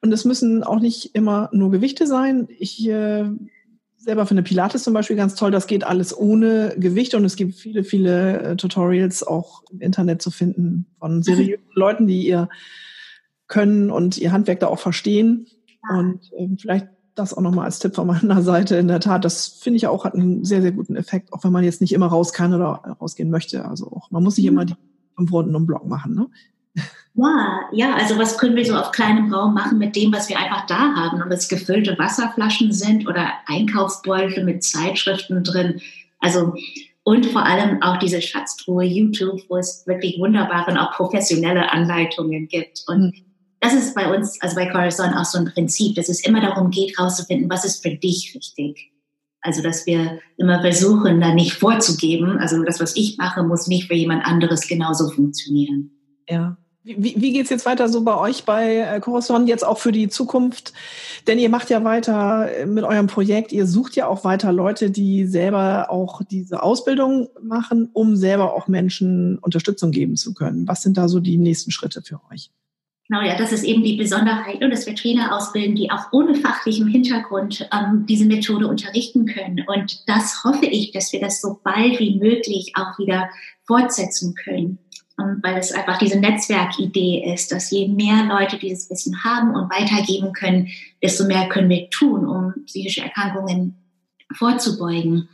Und 0.02 0.12
es 0.12 0.26
müssen 0.26 0.64
auch 0.64 0.80
nicht 0.80 1.16
immer 1.16 1.50
nur 1.54 1.72
Gewichte 1.72 2.08
sein. 2.08 2.48
Ich 2.58 2.88
äh, 2.88 3.30
selber 3.98 4.26
finde 4.26 4.44
Pilates 4.44 4.84
zum 4.84 4.94
Beispiel 4.94 5.16
ganz 5.16 5.36
toll. 5.36 5.52
Das 5.52 5.68
geht 5.68 5.84
alles 5.84 6.18
ohne 6.18 6.76
Gewicht 6.78 7.14
und 7.14 7.24
es 7.24 7.36
gibt 7.36 7.56
viele, 7.56 7.84
viele 7.84 8.42
äh, 8.42 8.56
Tutorials 8.56 9.24
auch 9.24 9.64
im 9.72 9.80
Internet 9.80 10.22
zu 10.22 10.32
finden 10.32 10.88
von 11.00 11.18
mhm. 11.18 11.24
seriösen 11.24 11.66
Leuten, 11.76 12.08
die 12.08 12.28
ihr 12.28 12.50
können 13.48 13.92
und 13.92 14.18
ihr 14.18 14.32
Handwerk 14.32 14.60
da 14.60 14.68
auch 14.68 14.80
verstehen. 14.80 15.48
Und 15.90 16.20
äh, 16.38 16.48
vielleicht 16.58 16.88
das 17.16 17.34
auch 17.34 17.42
nochmal 17.42 17.66
als 17.66 17.80
Tipp 17.80 17.96
von 17.96 18.08
meiner 18.08 18.42
Seite. 18.44 18.76
In 18.78 18.88
der 18.88 19.00
Tat, 19.00 19.26
das 19.26 19.48
finde 19.48 19.78
ich 19.78 19.88
auch 19.88 20.06
hat 20.06 20.16
einen 20.16 20.44
sehr, 20.44 20.62
sehr 20.62 20.72
guten 20.72 20.96
Effekt, 20.96 21.34
auch 21.34 21.44
wenn 21.44 21.52
man 21.52 21.64
jetzt 21.64 21.82
nicht 21.82 21.94
immer 21.94 22.08
raus 22.08 22.34
kann 22.34 22.54
oder 22.54 22.98
rausgehen 23.00 23.30
möchte. 23.30 23.66
Also 23.66 23.88
auch, 23.92 24.12
man 24.12 24.24
muss 24.24 24.38
nicht 24.38 24.48
immer 24.48 24.66
die 24.66 24.76
fünf 25.16 25.32
Runden 25.32 25.56
um 25.56 25.66
Block 25.66 25.86
machen. 25.86 26.16
Ne? 26.16 26.28
Ja, 27.14 27.60
ja, 27.74 27.96
also 27.96 28.18
was 28.18 28.38
können 28.38 28.56
wir 28.56 28.66
so 28.66 28.76
auf 28.76 28.92
kleinem 28.92 29.34
Raum 29.34 29.54
machen 29.54 29.78
mit 29.78 29.96
dem, 29.96 30.14
was 30.14 30.30
wir 30.30 30.40
einfach 30.40 30.66
da 30.68 30.96
haben? 30.96 31.22
Ob 31.22 31.30
es 31.32 31.50
gefüllte 31.50 31.98
Wasserflaschen 32.00 32.72
sind 32.72 33.08
oder 33.08 33.28
Einkaufsbeutel 33.48 34.46
mit 34.46 34.64
Zeitschriften 34.64 35.44
drin. 35.44 35.82
Also 36.20 36.54
und 37.04 37.26
vor 37.26 37.46
allem 37.46 37.82
auch 37.82 37.98
diese 37.98 38.22
Schatztruhe 38.22 38.86
YouTube, 38.86 39.42
wo 39.50 39.58
es 39.58 39.86
wirklich 39.88 40.20
wunderbare 40.20 40.72
und 40.72 40.78
auch 40.78 40.92
professionelle 40.94 41.72
Anleitungen 41.72 42.48
gibt. 42.48 42.84
Und 42.88 43.16
mhm 43.16 43.31
das 43.62 43.74
ist 43.76 43.94
bei 43.96 44.14
uns, 44.14 44.42
also 44.42 44.56
bei 44.56 44.66
Corazon 44.66 45.14
auch 45.14 45.24
so 45.24 45.38
ein 45.38 45.46
Prinzip, 45.46 45.96
dass 45.96 46.10
es 46.10 46.26
immer 46.26 46.42
darum 46.42 46.72
geht, 46.72 46.98
herauszufinden, 46.98 47.50
was 47.50 47.64
ist 47.64 47.84
für 47.84 47.92
dich 47.92 48.34
wichtig. 48.34 48.92
Also, 49.40 49.62
dass 49.62 49.86
wir 49.86 50.20
immer 50.38 50.62
versuchen, 50.62 51.22
da 51.22 51.34
nicht 51.34 51.54
vorzugeben. 51.54 52.38
Also, 52.38 52.64
das, 52.64 52.80
was 52.80 52.96
ich 52.96 53.18
mache, 53.18 53.44
muss 53.44 53.68
nicht 53.68 53.88
für 53.88 53.96
jemand 53.96 54.26
anderes 54.26 54.68
genauso 54.68 55.10
funktionieren. 55.10 55.92
Ja. 56.28 56.58
Wie, 56.84 57.16
wie 57.16 57.34
geht's 57.34 57.52
jetzt 57.52 57.68
weiter 57.68 57.90
so 57.90 58.04
bei 58.04 58.18
euch 58.18 58.44
bei 58.44 58.78
äh, 58.78 59.00
Corazon 59.00 59.46
jetzt 59.46 59.66
auch 59.66 59.78
für 59.78 59.92
die 59.92 60.10
Zukunft? 60.10 60.74
Denn 61.28 61.38
ihr 61.38 61.50
macht 61.50 61.70
ja 61.70 61.84
weiter 61.84 62.50
mit 62.66 62.84
eurem 62.84 63.06
Projekt. 63.06 63.52
Ihr 63.52 63.68
sucht 63.68 63.96
ja 63.96 64.08
auch 64.08 64.24
weiter 64.24 64.52
Leute, 64.52 64.90
die 64.90 65.28
selber 65.28 65.92
auch 65.92 66.22
diese 66.24 66.64
Ausbildung 66.64 67.30
machen, 67.40 67.90
um 67.94 68.16
selber 68.16 68.56
auch 68.56 68.68
Menschen 68.68 69.38
Unterstützung 69.38 69.92
geben 69.92 70.16
zu 70.16 70.34
können. 70.34 70.68
Was 70.68 70.82
sind 70.82 70.98
da 70.98 71.08
so 71.08 71.20
die 71.20 71.38
nächsten 71.38 71.70
Schritte 71.70 72.02
für 72.02 72.20
euch? 72.32 72.50
Genau, 73.12 73.24
ja, 73.24 73.36
das 73.36 73.52
ist 73.52 73.66
eben 73.66 73.84
die 73.84 73.98
Besonderheit, 73.98 74.62
dass 74.62 74.86
wir 74.86 74.96
Trainer 74.96 75.36
ausbilden, 75.36 75.76
die 75.76 75.92
auch 75.92 76.14
ohne 76.14 76.34
fachlichen 76.34 76.88
Hintergrund 76.88 77.68
ähm, 77.74 78.06
diese 78.08 78.24
Methode 78.24 78.68
unterrichten 78.68 79.26
können. 79.26 79.66
Und 79.68 80.08
das 80.08 80.46
hoffe 80.46 80.66
ich, 80.66 80.94
dass 80.94 81.12
wir 81.12 81.20
das 81.20 81.42
so 81.42 81.60
bald 81.62 82.00
wie 82.00 82.18
möglich 82.18 82.72
auch 82.76 82.98
wieder 82.98 83.30
fortsetzen 83.66 84.34
können. 84.34 84.80
Ähm, 85.20 85.40
weil 85.44 85.58
es 85.58 85.74
einfach 85.74 85.98
diese 85.98 86.22
Netzwerkidee 86.22 87.34
ist, 87.34 87.52
dass 87.52 87.70
je 87.70 87.90
mehr 87.90 88.28
Leute 88.30 88.58
dieses 88.58 88.90
Wissen 88.90 89.22
haben 89.26 89.58
und 89.58 89.70
weitergeben 89.70 90.32
können, 90.32 90.70
desto 91.04 91.26
mehr 91.26 91.50
können 91.50 91.70
wir 91.70 91.90
tun, 91.90 92.26
um 92.26 92.64
psychische 92.66 93.02
Erkrankungen 93.02 93.76
vorzubeugen. 94.34 95.28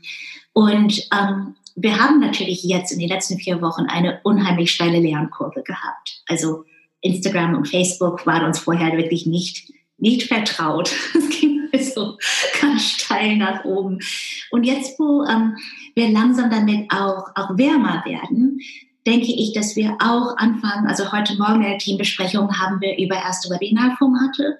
Und 0.51 1.07
ähm, 1.13 1.53
wir 1.75 1.99
haben 1.99 2.21
natürlich 2.21 2.63
jetzt 2.63 2.91
in 2.91 2.97
den 2.97 3.09
letzten 3.09 3.37
vier 3.37 3.61
Wochen 3.61 3.83
eine 3.83 4.19
unheimlich 4.23 4.71
steile 4.71 4.99
Lernkurve 4.99 5.61
gehabt. 5.61 6.23
Also 6.27 6.65
Instagram 7.07 7.55
und 7.55 7.67
Facebook 7.67 8.25
waren 8.25 8.45
uns 8.45 8.59
vorher 8.59 8.95
wirklich 8.97 9.25
nicht, 9.25 9.71
nicht 9.97 10.23
vertraut. 10.23 10.93
Es 11.13 11.29
ging 11.29 11.57
so 11.93 12.17
ganz 12.61 12.83
steil 12.83 13.37
nach 13.37 13.63
oben. 13.65 13.99
Und 14.51 14.63
jetzt, 14.63 14.97
wo 14.99 15.23
ähm, 15.25 15.55
wir 15.95 16.09
langsam 16.09 16.49
damit 16.49 16.91
auch, 16.91 17.29
auch 17.35 17.57
wärmer 17.57 18.03
werden, 18.05 18.59
denke 19.05 19.27
ich, 19.27 19.53
dass 19.53 19.75
wir 19.75 19.95
auch 19.99 20.35
anfangen, 20.37 20.87
also 20.87 21.11
heute 21.11 21.37
Morgen 21.37 21.63
in 21.63 21.69
der 21.69 21.77
Teambesprechung 21.77 22.57
haben 22.59 22.81
wir 22.81 22.97
über 22.97 23.15
erste 23.15 23.49
Webinarformate 23.49 24.57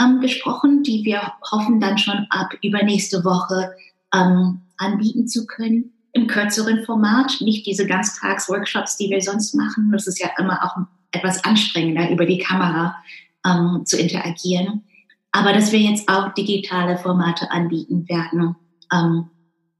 ähm, 0.00 0.20
gesprochen, 0.20 0.82
die 0.82 1.04
wir 1.04 1.32
hoffen 1.50 1.80
dann 1.80 1.98
schon 1.98 2.26
ab 2.30 2.52
übernächste 2.62 3.24
Woche 3.24 3.72
ähm, 4.14 4.62
anbieten 4.76 5.28
zu 5.28 5.46
können 5.46 5.92
im 6.12 6.26
kürzeren 6.26 6.84
Format, 6.84 7.36
nicht 7.40 7.66
diese 7.66 7.86
Ganztagsworkshops, 7.86 8.96
die 8.96 9.10
wir 9.10 9.20
sonst 9.20 9.54
machen. 9.54 9.90
Das 9.92 10.06
ist 10.06 10.20
ja 10.20 10.28
immer 10.38 10.64
auch 10.64 10.76
etwas 11.12 11.44
anstrengender, 11.44 12.10
über 12.10 12.26
die 12.26 12.38
Kamera 12.38 12.96
ähm, 13.44 13.82
zu 13.84 13.98
interagieren. 13.98 14.84
Aber 15.32 15.52
dass 15.52 15.72
wir 15.72 15.78
jetzt 15.78 16.08
auch 16.08 16.34
digitale 16.34 16.98
Formate 16.98 17.50
anbieten 17.50 18.08
werden, 18.08 18.56
ähm, 18.92 19.30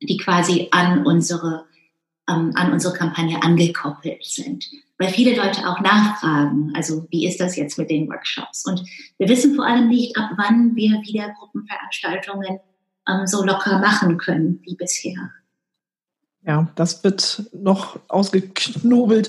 die 0.01 0.16
quasi 0.16 0.69
an 0.71 1.05
unsere, 1.05 1.66
ähm, 2.29 2.53
an 2.55 2.73
unsere 2.73 2.95
Kampagne 2.95 3.43
angekoppelt 3.43 4.25
sind. 4.25 4.66
Weil 4.99 5.09
viele 5.09 5.35
Leute 5.35 5.69
auch 5.69 5.81
nachfragen, 5.81 6.73
also 6.75 7.07
wie 7.11 7.27
ist 7.27 7.40
das 7.40 7.57
jetzt 7.57 7.79
mit 7.79 7.90
den 7.90 8.09
Workshops? 8.09 8.66
Und 8.66 8.83
wir 9.19 9.29
wissen 9.29 9.55
vor 9.57 9.66
allem 9.66 9.88
nicht, 9.88 10.16
ab 10.16 10.31
wann 10.37 10.77
wir 10.77 11.01
wieder 11.03 11.33
Gruppenveranstaltungen 11.38 12.61
ähm, 13.09 13.27
so 13.27 13.45
locker 13.45 13.79
machen 13.79 14.19
können 14.19 14.61
wie 14.62 14.77
bisher. 14.77 15.31
Ja, 16.46 16.70
das 16.74 17.05
wird 17.05 17.50
noch 17.53 17.98
ausgeknobelt. 18.09 19.29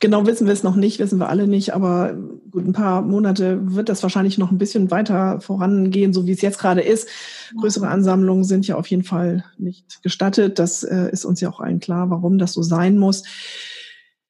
Genau 0.00 0.24
wissen 0.24 0.46
wir 0.46 0.54
es 0.54 0.62
noch 0.62 0.74
nicht, 0.74 0.98
wissen 0.98 1.18
wir 1.18 1.28
alle 1.28 1.46
nicht, 1.46 1.74
aber 1.74 2.16
gut, 2.50 2.66
ein 2.66 2.72
paar 2.72 3.02
Monate 3.02 3.74
wird 3.74 3.90
das 3.90 4.02
wahrscheinlich 4.02 4.38
noch 4.38 4.50
ein 4.50 4.56
bisschen 4.56 4.90
weiter 4.90 5.40
vorangehen, 5.42 6.14
so 6.14 6.26
wie 6.26 6.32
es 6.32 6.40
jetzt 6.40 6.58
gerade 6.58 6.80
ist. 6.80 7.08
Größere 7.60 7.88
Ansammlungen 7.88 8.44
sind 8.44 8.66
ja 8.66 8.76
auf 8.76 8.86
jeden 8.86 9.04
Fall 9.04 9.44
nicht 9.58 10.02
gestattet. 10.02 10.58
Das 10.58 10.82
äh, 10.82 11.10
ist 11.12 11.26
uns 11.26 11.42
ja 11.42 11.50
auch 11.50 11.60
allen 11.60 11.80
klar, 11.80 12.08
warum 12.08 12.38
das 12.38 12.54
so 12.54 12.62
sein 12.62 12.96
muss. 12.96 13.24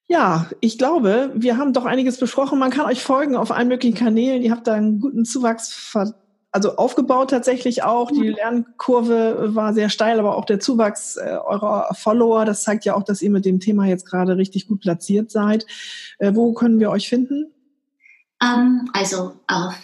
Ja, 0.08 0.50
ich 0.60 0.78
glaube, 0.78 1.30
wir 1.34 1.56
haben 1.58 1.72
doch 1.72 1.84
einiges 1.84 2.18
besprochen. 2.18 2.58
Man 2.58 2.70
kann 2.70 2.86
euch 2.86 3.02
folgen 3.02 3.36
auf 3.36 3.52
allen 3.52 3.68
möglichen 3.68 3.96
Kanälen. 3.96 4.42
Ihr 4.42 4.50
habt 4.50 4.66
da 4.66 4.74
einen 4.74 4.98
guten 4.98 5.24
Zuwachs 5.24 5.72
also 6.56 6.76
aufgebaut 6.76 7.28
tatsächlich 7.28 7.82
auch. 7.82 8.10
Die 8.10 8.28
Lernkurve 8.28 9.54
war 9.54 9.74
sehr 9.74 9.90
steil, 9.90 10.18
aber 10.18 10.36
auch 10.36 10.46
der 10.46 10.58
Zuwachs 10.58 11.18
äh, 11.18 11.36
eurer 11.44 11.94
Follower, 11.94 12.46
das 12.46 12.62
zeigt 12.62 12.86
ja 12.86 12.94
auch, 12.94 13.02
dass 13.02 13.20
ihr 13.20 13.28
mit 13.28 13.44
dem 13.44 13.60
Thema 13.60 13.84
jetzt 13.84 14.06
gerade 14.06 14.38
richtig 14.38 14.66
gut 14.66 14.80
platziert 14.80 15.30
seid. 15.30 15.66
Äh, 16.18 16.34
wo 16.34 16.54
können 16.54 16.80
wir 16.80 16.90
euch 16.90 17.10
finden? 17.10 17.52
Um, 18.42 18.48
ähm, 18.48 18.90
also 18.94 19.34
auf, 19.46 19.74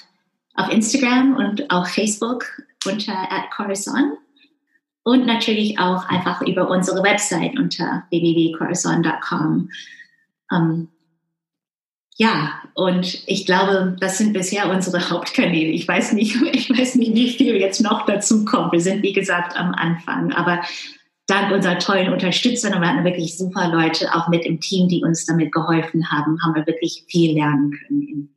auf 0.55 0.73
Instagram 0.73 1.37
und 1.37 1.71
auf 1.71 1.89
Facebook 1.89 2.47
unter 2.87 3.13
@corazon 3.55 4.13
und 5.03 5.27
natürlich 5.27 5.79
auch 5.79 6.09
einfach 6.09 6.41
über 6.41 6.71
unsere 6.71 7.03
Website 7.03 7.59
unter 7.59 8.05
www.corazon.com. 8.09 9.43
Um, 9.43 9.69
ähm, 10.51 10.89
ja, 12.17 12.61
und 12.75 13.23
ich 13.27 13.47
glaube, 13.47 13.97
das 13.99 14.19
sind 14.19 14.33
bisher 14.33 14.71
unsere 14.71 15.11
Hauptkanäle. 15.11 15.71
Ich 15.71 15.89
weiß 15.89 16.13
nicht, 16.13 16.37
ich 16.53 16.71
weiß 16.71 16.97
nicht, 16.97 17.15
wie 17.15 17.31
viel 17.31 17.57
jetzt 17.57 17.81
noch 17.81 18.07
dazu 18.07 18.45
kommt. 18.45 18.73
Wir 18.73 18.81
sind, 18.81 19.03
wie 19.03 19.13
gesagt, 19.13 19.57
am 19.57 19.75
Anfang. 19.75 20.33
Aber 20.33 20.63
dank 21.27 21.53
unserer 21.53 21.79
tollen 21.79 22.13
Unterstützern, 22.13 22.75
und 22.75 22.83
wir 22.83 22.89
hatten 22.89 23.05
wirklich 23.05 23.37
super 23.37 23.69
Leute 23.69 24.15
auch 24.15 24.29
mit 24.29 24.45
im 24.45 24.61
Team, 24.61 24.89
die 24.89 25.03
uns 25.03 25.25
damit 25.25 25.53
geholfen 25.53 26.11
haben, 26.11 26.43
haben 26.43 26.55
wir 26.55 26.67
wirklich 26.67 27.05
viel 27.09 27.35
lernen 27.35 27.73
können. 27.87 28.35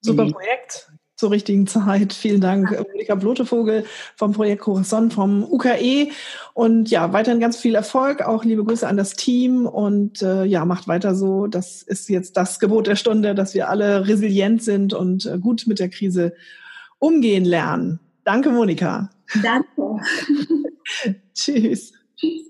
Super 0.00 0.30
Projekt 0.30 0.88
zur 1.18 1.32
richtigen 1.32 1.66
Zeit. 1.66 2.12
Vielen 2.12 2.40
Dank, 2.40 2.70
Monika 2.92 3.16
Blotevogel 3.16 3.84
vom 4.14 4.32
Projekt 4.32 4.62
Corazon 4.62 5.10
vom 5.10 5.42
UKE. 5.42 6.10
Und 6.54 6.90
ja, 6.90 7.12
weiterhin 7.12 7.40
ganz 7.40 7.56
viel 7.56 7.74
Erfolg. 7.74 8.22
Auch 8.22 8.44
liebe 8.44 8.64
Grüße 8.64 8.86
an 8.86 8.96
das 8.96 9.14
Team 9.14 9.66
und 9.66 10.22
äh, 10.22 10.44
ja, 10.44 10.64
macht 10.64 10.86
weiter 10.86 11.16
so. 11.16 11.48
Das 11.48 11.82
ist 11.82 12.08
jetzt 12.08 12.36
das 12.36 12.60
Gebot 12.60 12.86
der 12.86 12.96
Stunde, 12.96 13.34
dass 13.34 13.52
wir 13.52 13.68
alle 13.68 14.06
resilient 14.06 14.62
sind 14.62 14.94
und 14.94 15.26
äh, 15.26 15.38
gut 15.38 15.64
mit 15.66 15.80
der 15.80 15.90
Krise 15.90 16.34
umgehen 17.00 17.44
lernen. 17.44 17.98
Danke, 18.22 18.50
Monika. 18.50 19.10
Danke. 19.42 19.66
Tschüss. 21.34 21.92
Tschüss. 22.16 22.47